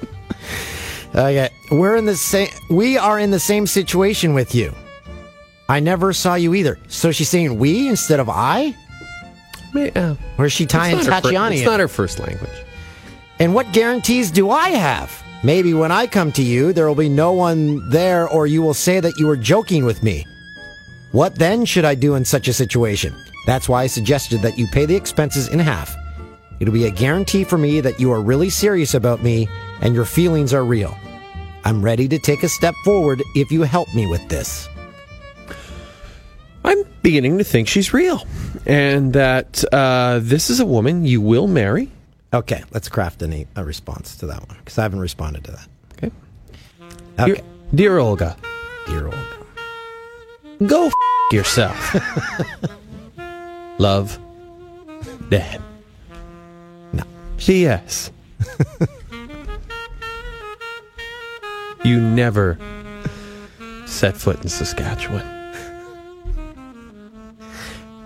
[1.14, 2.48] Uh, okay, we're in the same.
[2.70, 4.72] We are in the same situation with you.
[5.68, 6.78] I never saw you either.
[6.88, 8.74] So she's saying we instead of I.
[9.74, 11.54] Is uh, she tying It's not her Tatiana?
[11.54, 11.66] It's in?
[11.66, 12.64] not her first language.
[13.38, 15.22] And what guarantees do I have?
[15.44, 18.74] Maybe when I come to you, there will be no one there, or you will
[18.74, 20.26] say that you were joking with me.
[21.12, 23.14] What then should I do in such a situation?
[23.46, 25.94] That's why I suggested that you pay the expenses in half.
[26.60, 29.48] It'll be a guarantee for me that you are really serious about me
[29.80, 30.96] and your feelings are real.
[31.64, 34.68] I'm ready to take a step forward if you help me with this.
[36.64, 38.26] I'm beginning to think she's real,
[38.66, 41.90] and that uh, this is a woman you will marry.
[42.34, 45.68] Okay, let's craft a, a response to that one because I haven't responded to that.
[45.92, 46.10] Okay.
[47.20, 47.44] Okay, Dear,
[47.74, 48.36] dear Olga,
[48.86, 49.36] dear Olga.
[50.66, 50.92] go f-
[51.32, 51.96] yourself.
[53.78, 54.18] Love,
[55.30, 55.62] Dad.
[57.38, 58.10] P.S.
[61.84, 62.58] you never
[63.86, 65.24] set foot in Saskatchewan.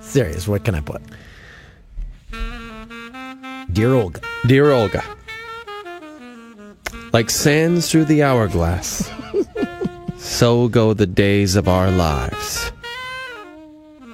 [0.01, 1.03] Serious, what can I put?
[3.73, 4.21] Dear Olga.
[4.47, 5.05] Dear Olga,
[7.13, 9.09] like sands through the hourglass,
[10.17, 12.73] so go the days of our lives.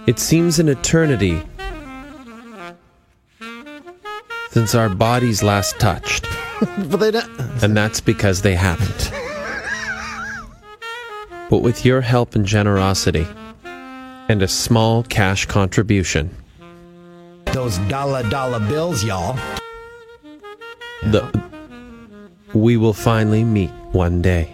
[0.06, 1.42] It seems an eternity
[4.58, 6.26] since our bodies last touched,
[6.90, 7.30] But they don't.
[7.62, 9.12] and that's because they haven't.
[11.48, 13.24] But with your help and generosity,
[14.28, 16.34] and a small cash contribution,
[17.52, 19.38] Those dollar dollar bills, y'all.
[21.04, 21.22] the
[22.52, 24.52] we will finally meet one day.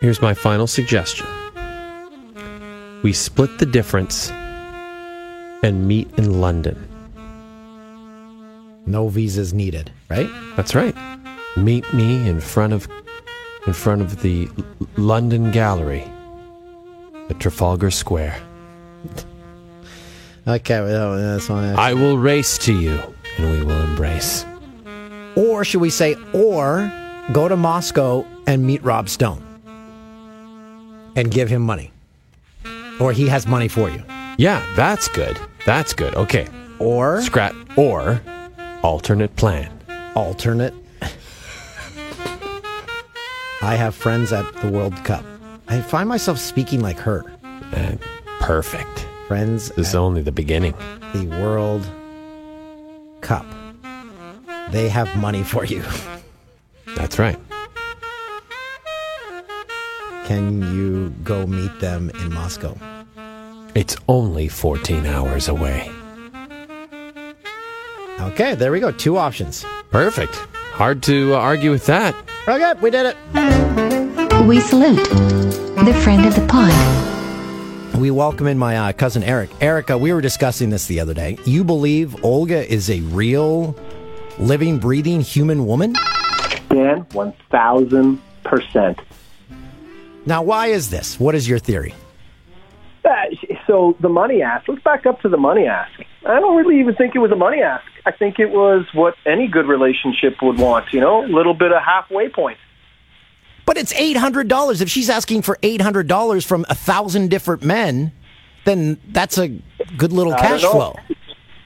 [0.00, 1.28] Here's my final suggestion.
[3.04, 4.32] We split the difference
[5.62, 6.88] and meet in London.
[8.86, 10.28] No visas needed, right?
[10.56, 10.94] That's right.
[11.56, 12.88] Meet me in front of
[13.66, 14.64] in front of the L-
[14.96, 16.04] London Gallery
[17.30, 18.36] at Trafalgar Square.
[20.46, 21.74] Okay, oh, well, that's fine.
[21.76, 23.00] I will race to you
[23.38, 24.44] and we will embrace.
[25.34, 26.92] Or should we say, or
[27.32, 29.42] go to Moscow and meet Rob Stone
[31.16, 31.90] and give him money?
[33.00, 34.02] Or he has money for you.
[34.36, 35.38] Yeah, that's good.
[35.64, 36.14] That's good.
[36.14, 36.46] Okay.
[36.78, 38.20] Or Scrap or
[38.84, 39.70] alternate plan.
[40.14, 40.74] alternate.
[43.62, 45.24] I have friends at the World Cup.
[45.68, 47.24] I find myself speaking like her.
[47.72, 47.98] And
[48.40, 49.06] perfect.
[49.26, 50.74] Friends This is only the beginning.
[51.14, 51.88] the World
[53.22, 53.46] Cup.
[54.70, 55.82] They have money for you.
[56.94, 57.38] That's right.
[60.26, 62.76] Can you go meet them in Moscow?
[63.74, 65.90] It's only 14 hours away.
[68.20, 68.90] Okay, there we go.
[68.90, 69.64] Two options.
[69.90, 70.34] Perfect.
[70.72, 72.14] Hard to uh, argue with that.
[72.48, 73.16] Okay, we did it.
[74.46, 76.72] We salute the friend of the pod.
[77.98, 79.50] We welcome in my uh, cousin Eric.
[79.60, 81.38] Erica, we were discussing this the other day.
[81.44, 83.76] You believe Olga is a real,
[84.38, 85.92] living, breathing human woman?
[86.68, 88.98] Dan, 1000%.
[90.26, 91.20] Now, why is this?
[91.20, 91.94] What is your theory?
[93.04, 93.10] Uh,
[93.66, 95.92] so the money ask, let's back up to the money ask.
[96.26, 97.84] I don't really even think it was a money ask.
[98.06, 101.72] I think it was what any good relationship would want, you know, a little bit
[101.72, 102.58] of halfway point.
[103.66, 104.80] But it's $800.
[104.80, 108.12] If she's asking for $800 from a thousand different men,
[108.64, 109.48] then that's a
[109.96, 110.96] good little I cash flow.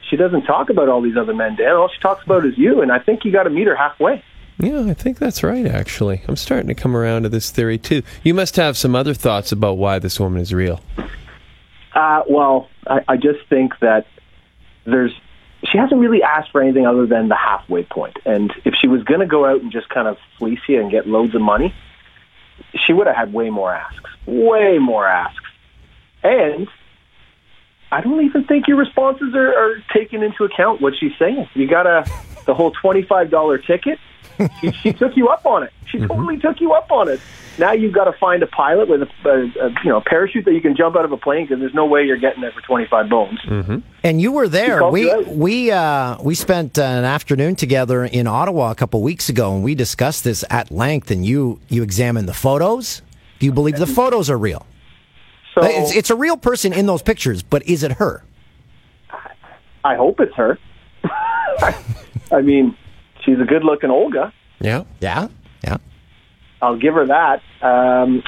[0.09, 1.75] She doesn't talk about all these other men, Dan.
[1.75, 4.23] All she talks about is you, and I think you got to meet her halfway.
[4.59, 6.23] Yeah, I think that's right, actually.
[6.27, 8.03] I'm starting to come around to this theory, too.
[8.25, 10.81] You must have some other thoughts about why this woman is real.
[11.95, 14.07] Uh, well, I, I just think that
[14.91, 15.12] there's
[15.64, 18.16] she hasn't really asked for anything other than the halfway point.
[18.24, 20.91] And if she was going to go out and just kind of fleece you and
[20.91, 21.74] get loads of money,
[22.74, 25.45] she would have had way more asks, way more asks.
[26.22, 26.68] And
[27.91, 31.49] I don't even think your responses are, are taking into account what she's saying.
[31.55, 32.05] You got a
[32.47, 33.99] the whole twenty five dollar ticket.
[34.61, 35.72] She, she took you up on it.
[35.87, 37.20] She totally took you up on it.
[37.59, 40.53] Now you've got to find a pilot with a, a, a you know parachute that
[40.53, 42.61] you can jump out of a plane because there's no way you're getting there for
[42.61, 43.41] twenty five bones.
[44.05, 44.89] And you were there.
[44.89, 49.55] We we uh, we spent uh, an afternoon together in Ottawa a couple weeks ago,
[49.55, 51.11] and we discussed this at length.
[51.11, 53.03] And you you examined the photos.
[53.41, 54.66] Do you believe the photos are real?
[55.55, 58.22] So It's, it's a real person in those pictures, but is it her?
[59.85, 60.59] I hope it's her.
[62.33, 62.76] I mean,
[63.25, 64.33] she's a good looking Olga.
[64.61, 64.85] Yeah?
[65.01, 65.29] Yeah,
[65.62, 65.77] yeah.
[66.61, 67.43] I'll give her that.
[67.62, 68.23] Um,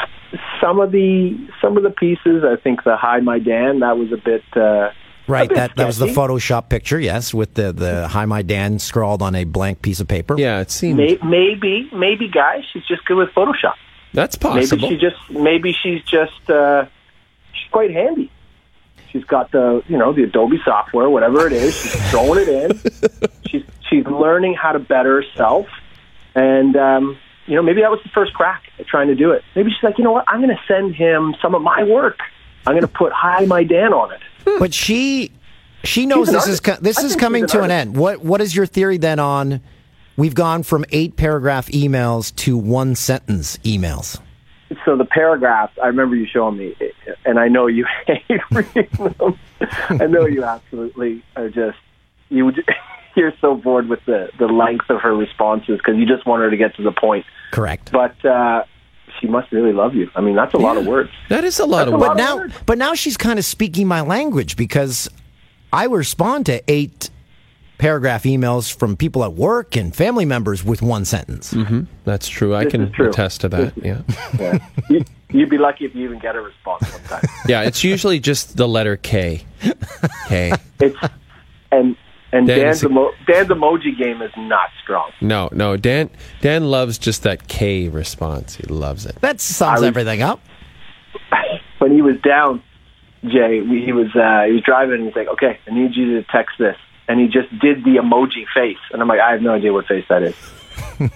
[0.61, 4.13] some of the some of the pieces, I think the "Hi, my Dan" that was
[4.13, 4.91] a bit uh,
[5.27, 5.47] Right.
[5.47, 6.07] a bit That that was the.
[6.07, 7.01] Photoshop picture.
[7.01, 10.37] Yes, with the the "Hi, my Dan" scrawled on a blank piece of paper.
[10.39, 10.99] Yeah, it seemed.
[10.99, 13.75] May- maybe, maybe, guys, she's just good with Photoshop.
[14.13, 14.83] That's possible.
[14.89, 16.87] Maybe she just, maybe she's just, uh,
[17.53, 18.31] she's quite handy.
[19.13, 21.75] She's got the, you know, the Adobe software, whatever it is.
[21.81, 22.81] She's throwing it in.
[23.49, 25.67] she's she's learning how to better herself,
[26.35, 29.43] and um, you know, maybe that was the first crack at trying to do it.
[29.57, 32.21] Maybe she's like, you know what, I'm going to send him some of my work.
[32.67, 34.21] I'm going to put "Hi, my Dan" on it.
[34.59, 35.33] But she
[35.85, 37.97] she knows this is co- this I is coming an to an end.
[37.97, 39.61] What what is your theory then on?
[40.17, 44.21] We've gone from eight paragraph emails to one sentence emails.
[44.85, 46.75] so the paragraphs I remember you showing me,
[47.25, 48.89] and I know you hate reading
[49.19, 49.39] them.
[49.89, 51.79] I know you absolutely are just
[52.29, 52.53] you.
[53.21, 56.43] Would- You're so bored with the the length of her responses because you just want
[56.43, 57.25] her to get to the point.
[57.53, 57.91] Correct.
[57.93, 58.65] But uh,
[59.21, 60.11] she must really love you.
[60.15, 61.11] I mean, that's a lot of words.
[61.29, 62.17] that is a lot That's of a lot work.
[62.17, 62.55] But now, words.
[62.67, 65.09] but now she's kind of speaking my language because
[65.73, 67.11] I respond to eight
[67.79, 71.55] paragraph emails from people at work and family members with one sentence.
[72.05, 72.55] That's true.
[72.55, 73.09] I This can is true.
[73.09, 73.73] attest to that.
[73.83, 74.03] Yeah.
[74.39, 74.59] Yeah.
[74.91, 77.25] you, you'd be lucky if you even get a response sometimes.
[77.49, 79.45] Yeah, it's usually just the letter K.
[80.29, 80.53] K.
[80.81, 80.97] It's
[81.73, 81.97] and
[82.33, 85.11] and Dan's Dan's, emo- Dan's emoji game is not strong.
[85.21, 85.77] No, no.
[85.77, 86.11] Dan
[86.41, 88.57] Dan loves just that K response.
[88.57, 89.17] He loves it.
[89.21, 90.41] That sums was- everything up.
[91.79, 92.63] when he was down,
[93.25, 96.21] Jay, we- he was uh, he was driving and he's like, "Okay, I need you
[96.21, 96.77] to text this."
[97.11, 99.85] and he just did the emoji face, and I'm like, I have no idea what
[99.87, 100.37] face that is.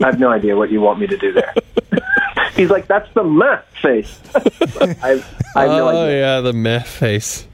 [0.00, 1.52] I have no idea what you want me to do there.
[2.54, 4.20] He's like, that's the meh face.
[4.32, 6.20] I, have, I have no oh idea.
[6.20, 7.48] yeah, the meh face.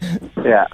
[0.45, 0.67] Yeah.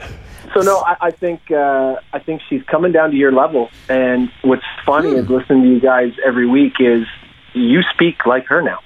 [0.54, 3.70] So no, I, I think uh, I think she's coming down to your level.
[3.88, 7.06] And what's funny is listening to you guys every week is
[7.54, 8.80] you speak like her now.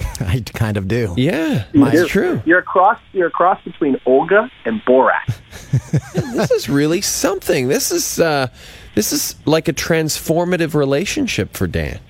[0.20, 1.14] I kind of do.
[1.16, 2.42] Yeah, You that's true.
[2.44, 2.98] You're a cross.
[3.12, 5.40] You're a cross between Olga and Borat.
[6.34, 7.68] This is really something.
[7.68, 8.48] This is uh,
[8.94, 12.00] this is like a transformative relationship for Dan.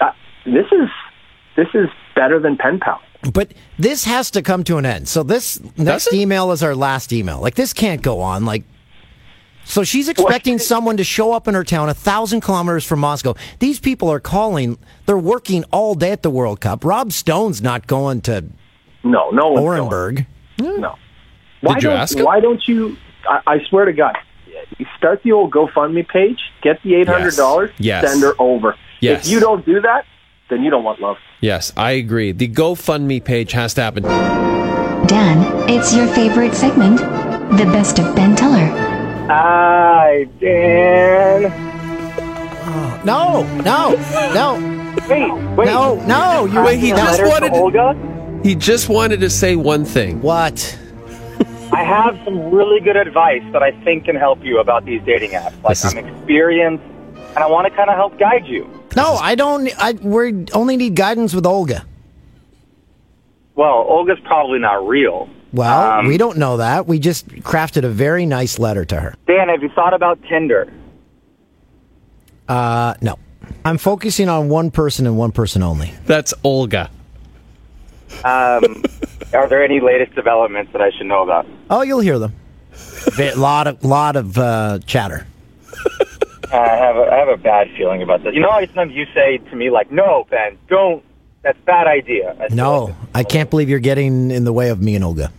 [0.00, 0.12] Uh,
[0.44, 0.88] this is
[1.56, 3.00] this is better than pen pal.
[3.30, 5.08] But this has to come to an end.
[5.08, 7.40] So this next email is our last email.
[7.40, 8.44] Like this can't go on.
[8.44, 8.64] Like
[9.64, 13.34] so she's expecting someone to show up in her town a thousand kilometers from Moscow.
[13.60, 14.78] These people are calling.
[15.06, 16.84] They're working all day at the World Cup.
[16.84, 18.44] Rob Stone's not going to
[19.04, 19.90] No, no one's going.
[19.90, 20.26] Orenburg.
[20.58, 20.90] No.
[20.90, 20.98] Hmm.
[21.66, 22.24] Why you don't, ask him?
[22.24, 22.96] Why don't you?
[23.28, 24.16] I, I swear to God,
[24.96, 28.10] start the old GoFundMe page, get the eight hundred dollars, Yes.
[28.10, 28.76] send her over.
[29.00, 29.26] Yes.
[29.26, 30.04] If you don't do that,
[30.50, 31.16] then you don't want love.
[31.40, 32.32] Yes, I agree.
[32.32, 34.02] The GoFundMe page has to happen.
[35.06, 36.98] Dan, it's your favorite segment,
[37.58, 38.66] the best of Ben Teller.
[39.28, 41.46] Hi, Dan.
[41.46, 43.94] Uh, no, no,
[44.34, 45.66] no, Wait, wait.
[45.66, 46.44] no, no.
[46.46, 46.96] You Wait, he no.
[46.98, 48.40] just wanted to- Olga.
[48.42, 50.20] He just wanted to say one thing.
[50.22, 50.78] what?
[51.72, 55.30] I have some really good advice that I think can help you about these dating
[55.30, 55.54] apps.
[55.62, 56.84] Like This is- I'm experienced,
[57.34, 58.68] and I want to kind of help guide you.
[58.96, 59.68] No, I don't.
[59.78, 61.84] I we only need guidance with Olga.
[63.54, 65.28] Well, Olga's probably not real.
[65.52, 66.86] Well, Um, we don't know that.
[66.86, 69.14] We just crafted a very nice letter to her.
[69.26, 70.72] Dan, have you thought about Tinder?
[72.48, 73.18] Uh, no.
[73.64, 75.92] I'm focusing on one person and one person only.
[76.06, 76.90] That's Olga.
[78.24, 78.82] Um,
[79.34, 81.46] are there any latest developments that I should know about?
[81.68, 82.34] Oh, you'll hear them.
[83.18, 85.26] A lot of lot of uh, chatter.
[86.52, 88.34] Uh, I have a, I have a bad feeling about this.
[88.34, 91.02] You know how sometimes you say to me like, "No, Ben, don't.
[91.42, 94.68] That's a bad idea." I No, like I can't believe you're getting in the way
[94.68, 95.32] of me and Olga.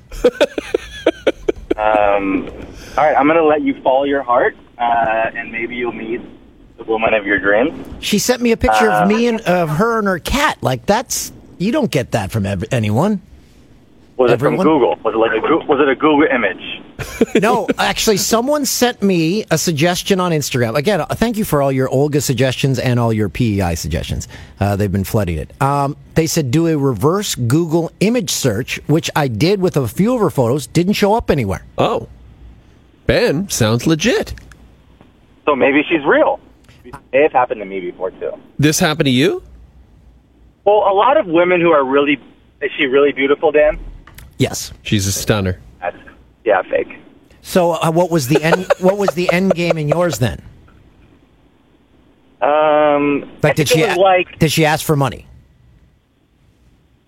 [1.76, 2.48] Um,
[2.98, 4.82] all right, I'm going to let you follow your heart, uh,
[5.36, 6.22] and maybe you'll meet
[6.78, 7.88] the woman of your dreams.
[8.00, 10.62] She sent me a picture of me and of her and her cat.
[10.62, 13.22] Like that's you don't get that from ev- anyone.
[14.18, 14.98] Was it from Google?
[15.04, 16.83] Was it like a was it a Google image?
[17.42, 20.76] No, actually, someone sent me a suggestion on Instagram.
[20.76, 24.28] Again, uh, thank you for all your Olga suggestions and all your PEI suggestions.
[24.60, 25.62] Uh, they've been flooding it.
[25.62, 30.14] Um, they said do a reverse Google image search, which I did with a few
[30.14, 30.68] of her photos.
[30.68, 31.66] Didn't show up anywhere.
[31.78, 32.08] Oh,
[33.08, 34.34] Ben sounds legit.
[35.46, 36.40] So maybe she's real.
[37.12, 38.34] It's happened to me before too.
[38.60, 39.44] This happened to you?
[40.66, 42.20] Well, a lot of women who are really
[42.62, 43.78] is she really beautiful, Dan?
[44.38, 44.72] Yes.
[44.84, 45.60] She's a stunner.
[45.82, 45.98] That's
[46.46, 46.98] yeah, fake.
[47.42, 48.68] So, uh, what was the end?
[48.80, 50.42] what was the end game in yours then?
[52.42, 55.28] Um, Like, did she like did she ask for money?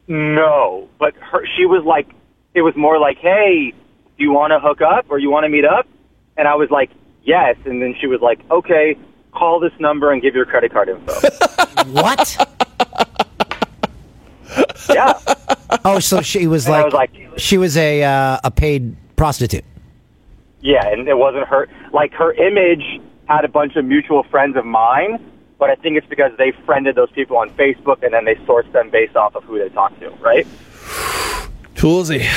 [0.08, 2.08] no, but her she was like
[2.54, 3.74] it was more like, hey,
[4.18, 5.88] do you want to hook up or you want to meet up?
[6.38, 6.90] And I was like,
[7.24, 7.58] yes.
[7.66, 8.98] And then she was like, okay,
[9.34, 11.14] call this number and give your credit card info.
[11.88, 12.48] What?
[14.90, 15.20] yeah.
[15.84, 19.66] oh, so she was And like, was like, she was a uh, a paid prostitute.
[20.62, 21.68] Yeah, and it wasn't her.
[21.94, 25.24] Like her image had a bunch of mutual friends of mine,
[25.60, 28.72] but I think it's because they friended those people on Facebook and then they sourced
[28.72, 30.46] them based off of who they talked to, right?
[31.76, 32.28] Toolsy.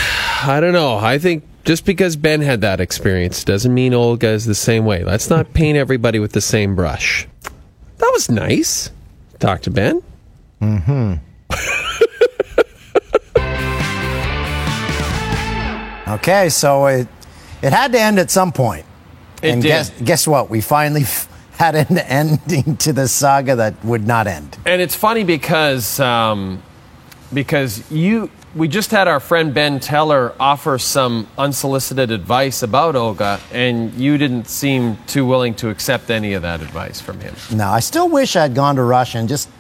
[0.45, 0.97] I don't know.
[0.97, 5.05] I think just because Ben had that experience doesn't mean Olga is the same way.
[5.05, 7.26] Let's not paint everybody with the same brush.
[7.99, 8.91] That was nice.
[9.39, 10.03] Talk to Ben.
[10.61, 11.14] Mm-hmm.
[16.15, 17.09] Okay, so it
[17.63, 18.87] it had to end at some point.
[19.43, 19.69] It and did.
[19.69, 20.51] guess guess what?
[20.51, 21.29] We finally f-
[21.59, 24.57] had an ending to the saga that would not end.
[24.65, 26.63] And it's funny because um,
[27.33, 33.39] because you we just had our friend Ben Teller offer some unsolicited advice about Olga,
[33.53, 37.35] and you didn't seem too willing to accept any of that advice from him.
[37.53, 39.51] No, I still wish I'd gone to Russia and just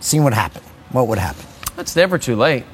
[0.00, 0.64] seen what happened.
[0.90, 1.44] What would happen?
[1.78, 2.64] It's never too late.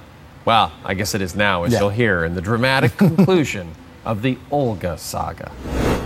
[0.45, 1.81] Well, I guess it is now, as Yeah.
[1.81, 3.69] you'll hear in the dramatic conclusion
[4.05, 5.51] of the Olga saga.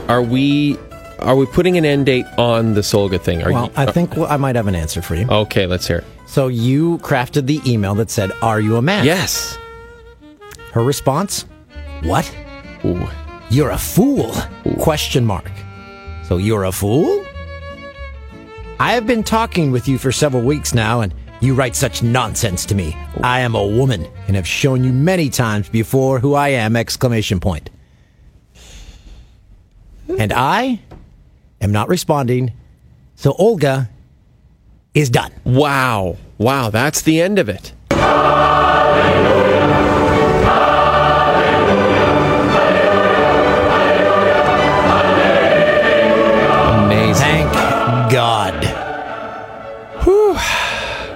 [0.08, 0.78] Are we
[1.20, 3.42] are we putting an end date on the Olga thing?
[3.42, 3.90] Are Well, you, I oh.
[3.90, 5.26] think well, I might have an answer for you.
[5.28, 6.04] Okay, let's hear it.
[6.26, 9.58] So you crafted the email that said, "Are you a man?" Yes.
[10.72, 11.44] Her response,
[12.02, 12.30] "What?
[12.84, 13.08] Ooh.
[13.50, 14.32] You're a fool?"
[14.78, 15.50] Question mark.
[16.28, 17.24] So you're a fool?
[18.78, 22.64] I have been talking with you for several weeks now, and you write such nonsense
[22.66, 22.96] to me.
[23.22, 26.76] I am a woman and have shown you many times before who I am!
[26.76, 27.70] Exclamation point.
[30.18, 30.80] and I
[31.60, 32.52] am not responding.
[33.14, 33.90] So Olga
[34.94, 35.32] is done.
[35.44, 36.16] Wow.
[36.38, 37.72] Wow, that's the end of it.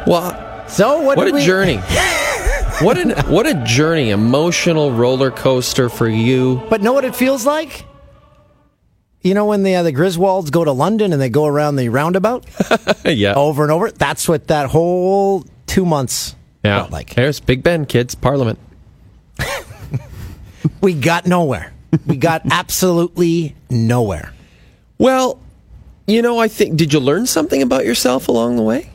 [0.06, 1.16] Well, So what?
[1.16, 1.80] what a we- journey.
[2.80, 6.62] What an what a journey, emotional roller coaster for you.
[6.68, 7.84] But know what it feels like?
[9.20, 11.90] You know when the uh, the Griswolds go to London and they go around the
[11.90, 12.44] roundabout
[13.04, 13.34] yeah.
[13.34, 13.92] over and over.
[13.92, 16.34] That's what that whole two months
[16.64, 16.78] yeah.
[16.80, 17.14] felt like.
[17.14, 18.58] There's Big Ben, kids, Parliament.
[20.80, 21.72] We got nowhere.
[22.06, 24.32] We got absolutely nowhere.
[24.98, 25.38] Well,
[26.08, 28.88] you know, I think did you learn something about yourself along the way?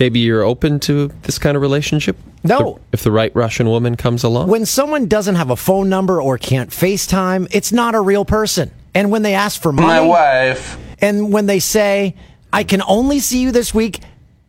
[0.00, 2.16] Maybe you're open to this kind of relationship?
[2.42, 2.80] No.
[2.90, 4.48] If the right Russian woman comes along?
[4.48, 8.70] When someone doesn't have a phone number or can't FaceTime, it's not a real person.
[8.94, 10.78] And when they ask for money, My wife.
[11.02, 12.16] and when they say,
[12.50, 14.00] "I can only see you this week,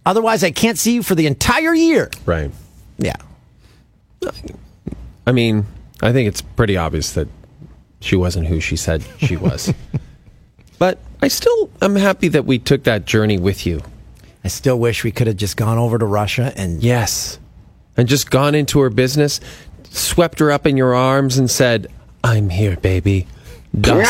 [0.06, 2.50] otherwise I can't see you for the entire year," right.
[2.98, 3.18] yeah,
[5.28, 5.66] I mean,
[6.02, 7.28] I think it's pretty obvious that
[8.00, 9.72] she wasn't who she said she was.
[10.80, 13.82] but I still am happy that we took that journey with you.
[14.44, 17.40] I still wish we could have just gone over to Russia and Yes.
[17.98, 19.40] And just gone into her business,
[19.90, 21.88] swept her up in your arms and said,
[22.24, 23.28] I'm here, baby.
[23.80, 24.08] Das.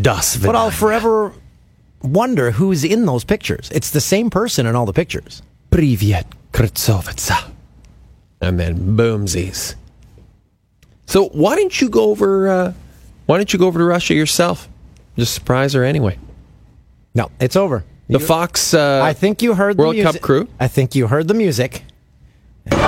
[0.00, 1.32] das But I'll forever
[2.02, 3.70] wonder who's in those pictures.
[3.72, 5.42] It's the same person in all the pictures.
[5.70, 7.50] Privyet, Kritsovitsa.
[8.40, 9.76] And then boomsies.
[11.06, 12.72] So why didn't you go over uh,
[13.26, 14.68] why didn't you go over to Russia yourself?
[15.16, 16.18] Just surprise her anyway.
[17.14, 17.84] No, it's over.
[18.12, 20.12] The Fox uh, I think you heard the World music.
[20.12, 20.48] Cup crew?
[20.60, 21.84] I think you heard the music.
[22.66, 22.78] There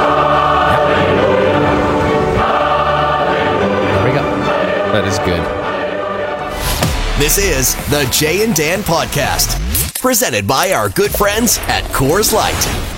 [4.04, 4.22] we go.
[4.92, 5.42] that is good.
[7.18, 12.93] This is the Jay and Dan Podcast, presented by our good friends at Coors Light.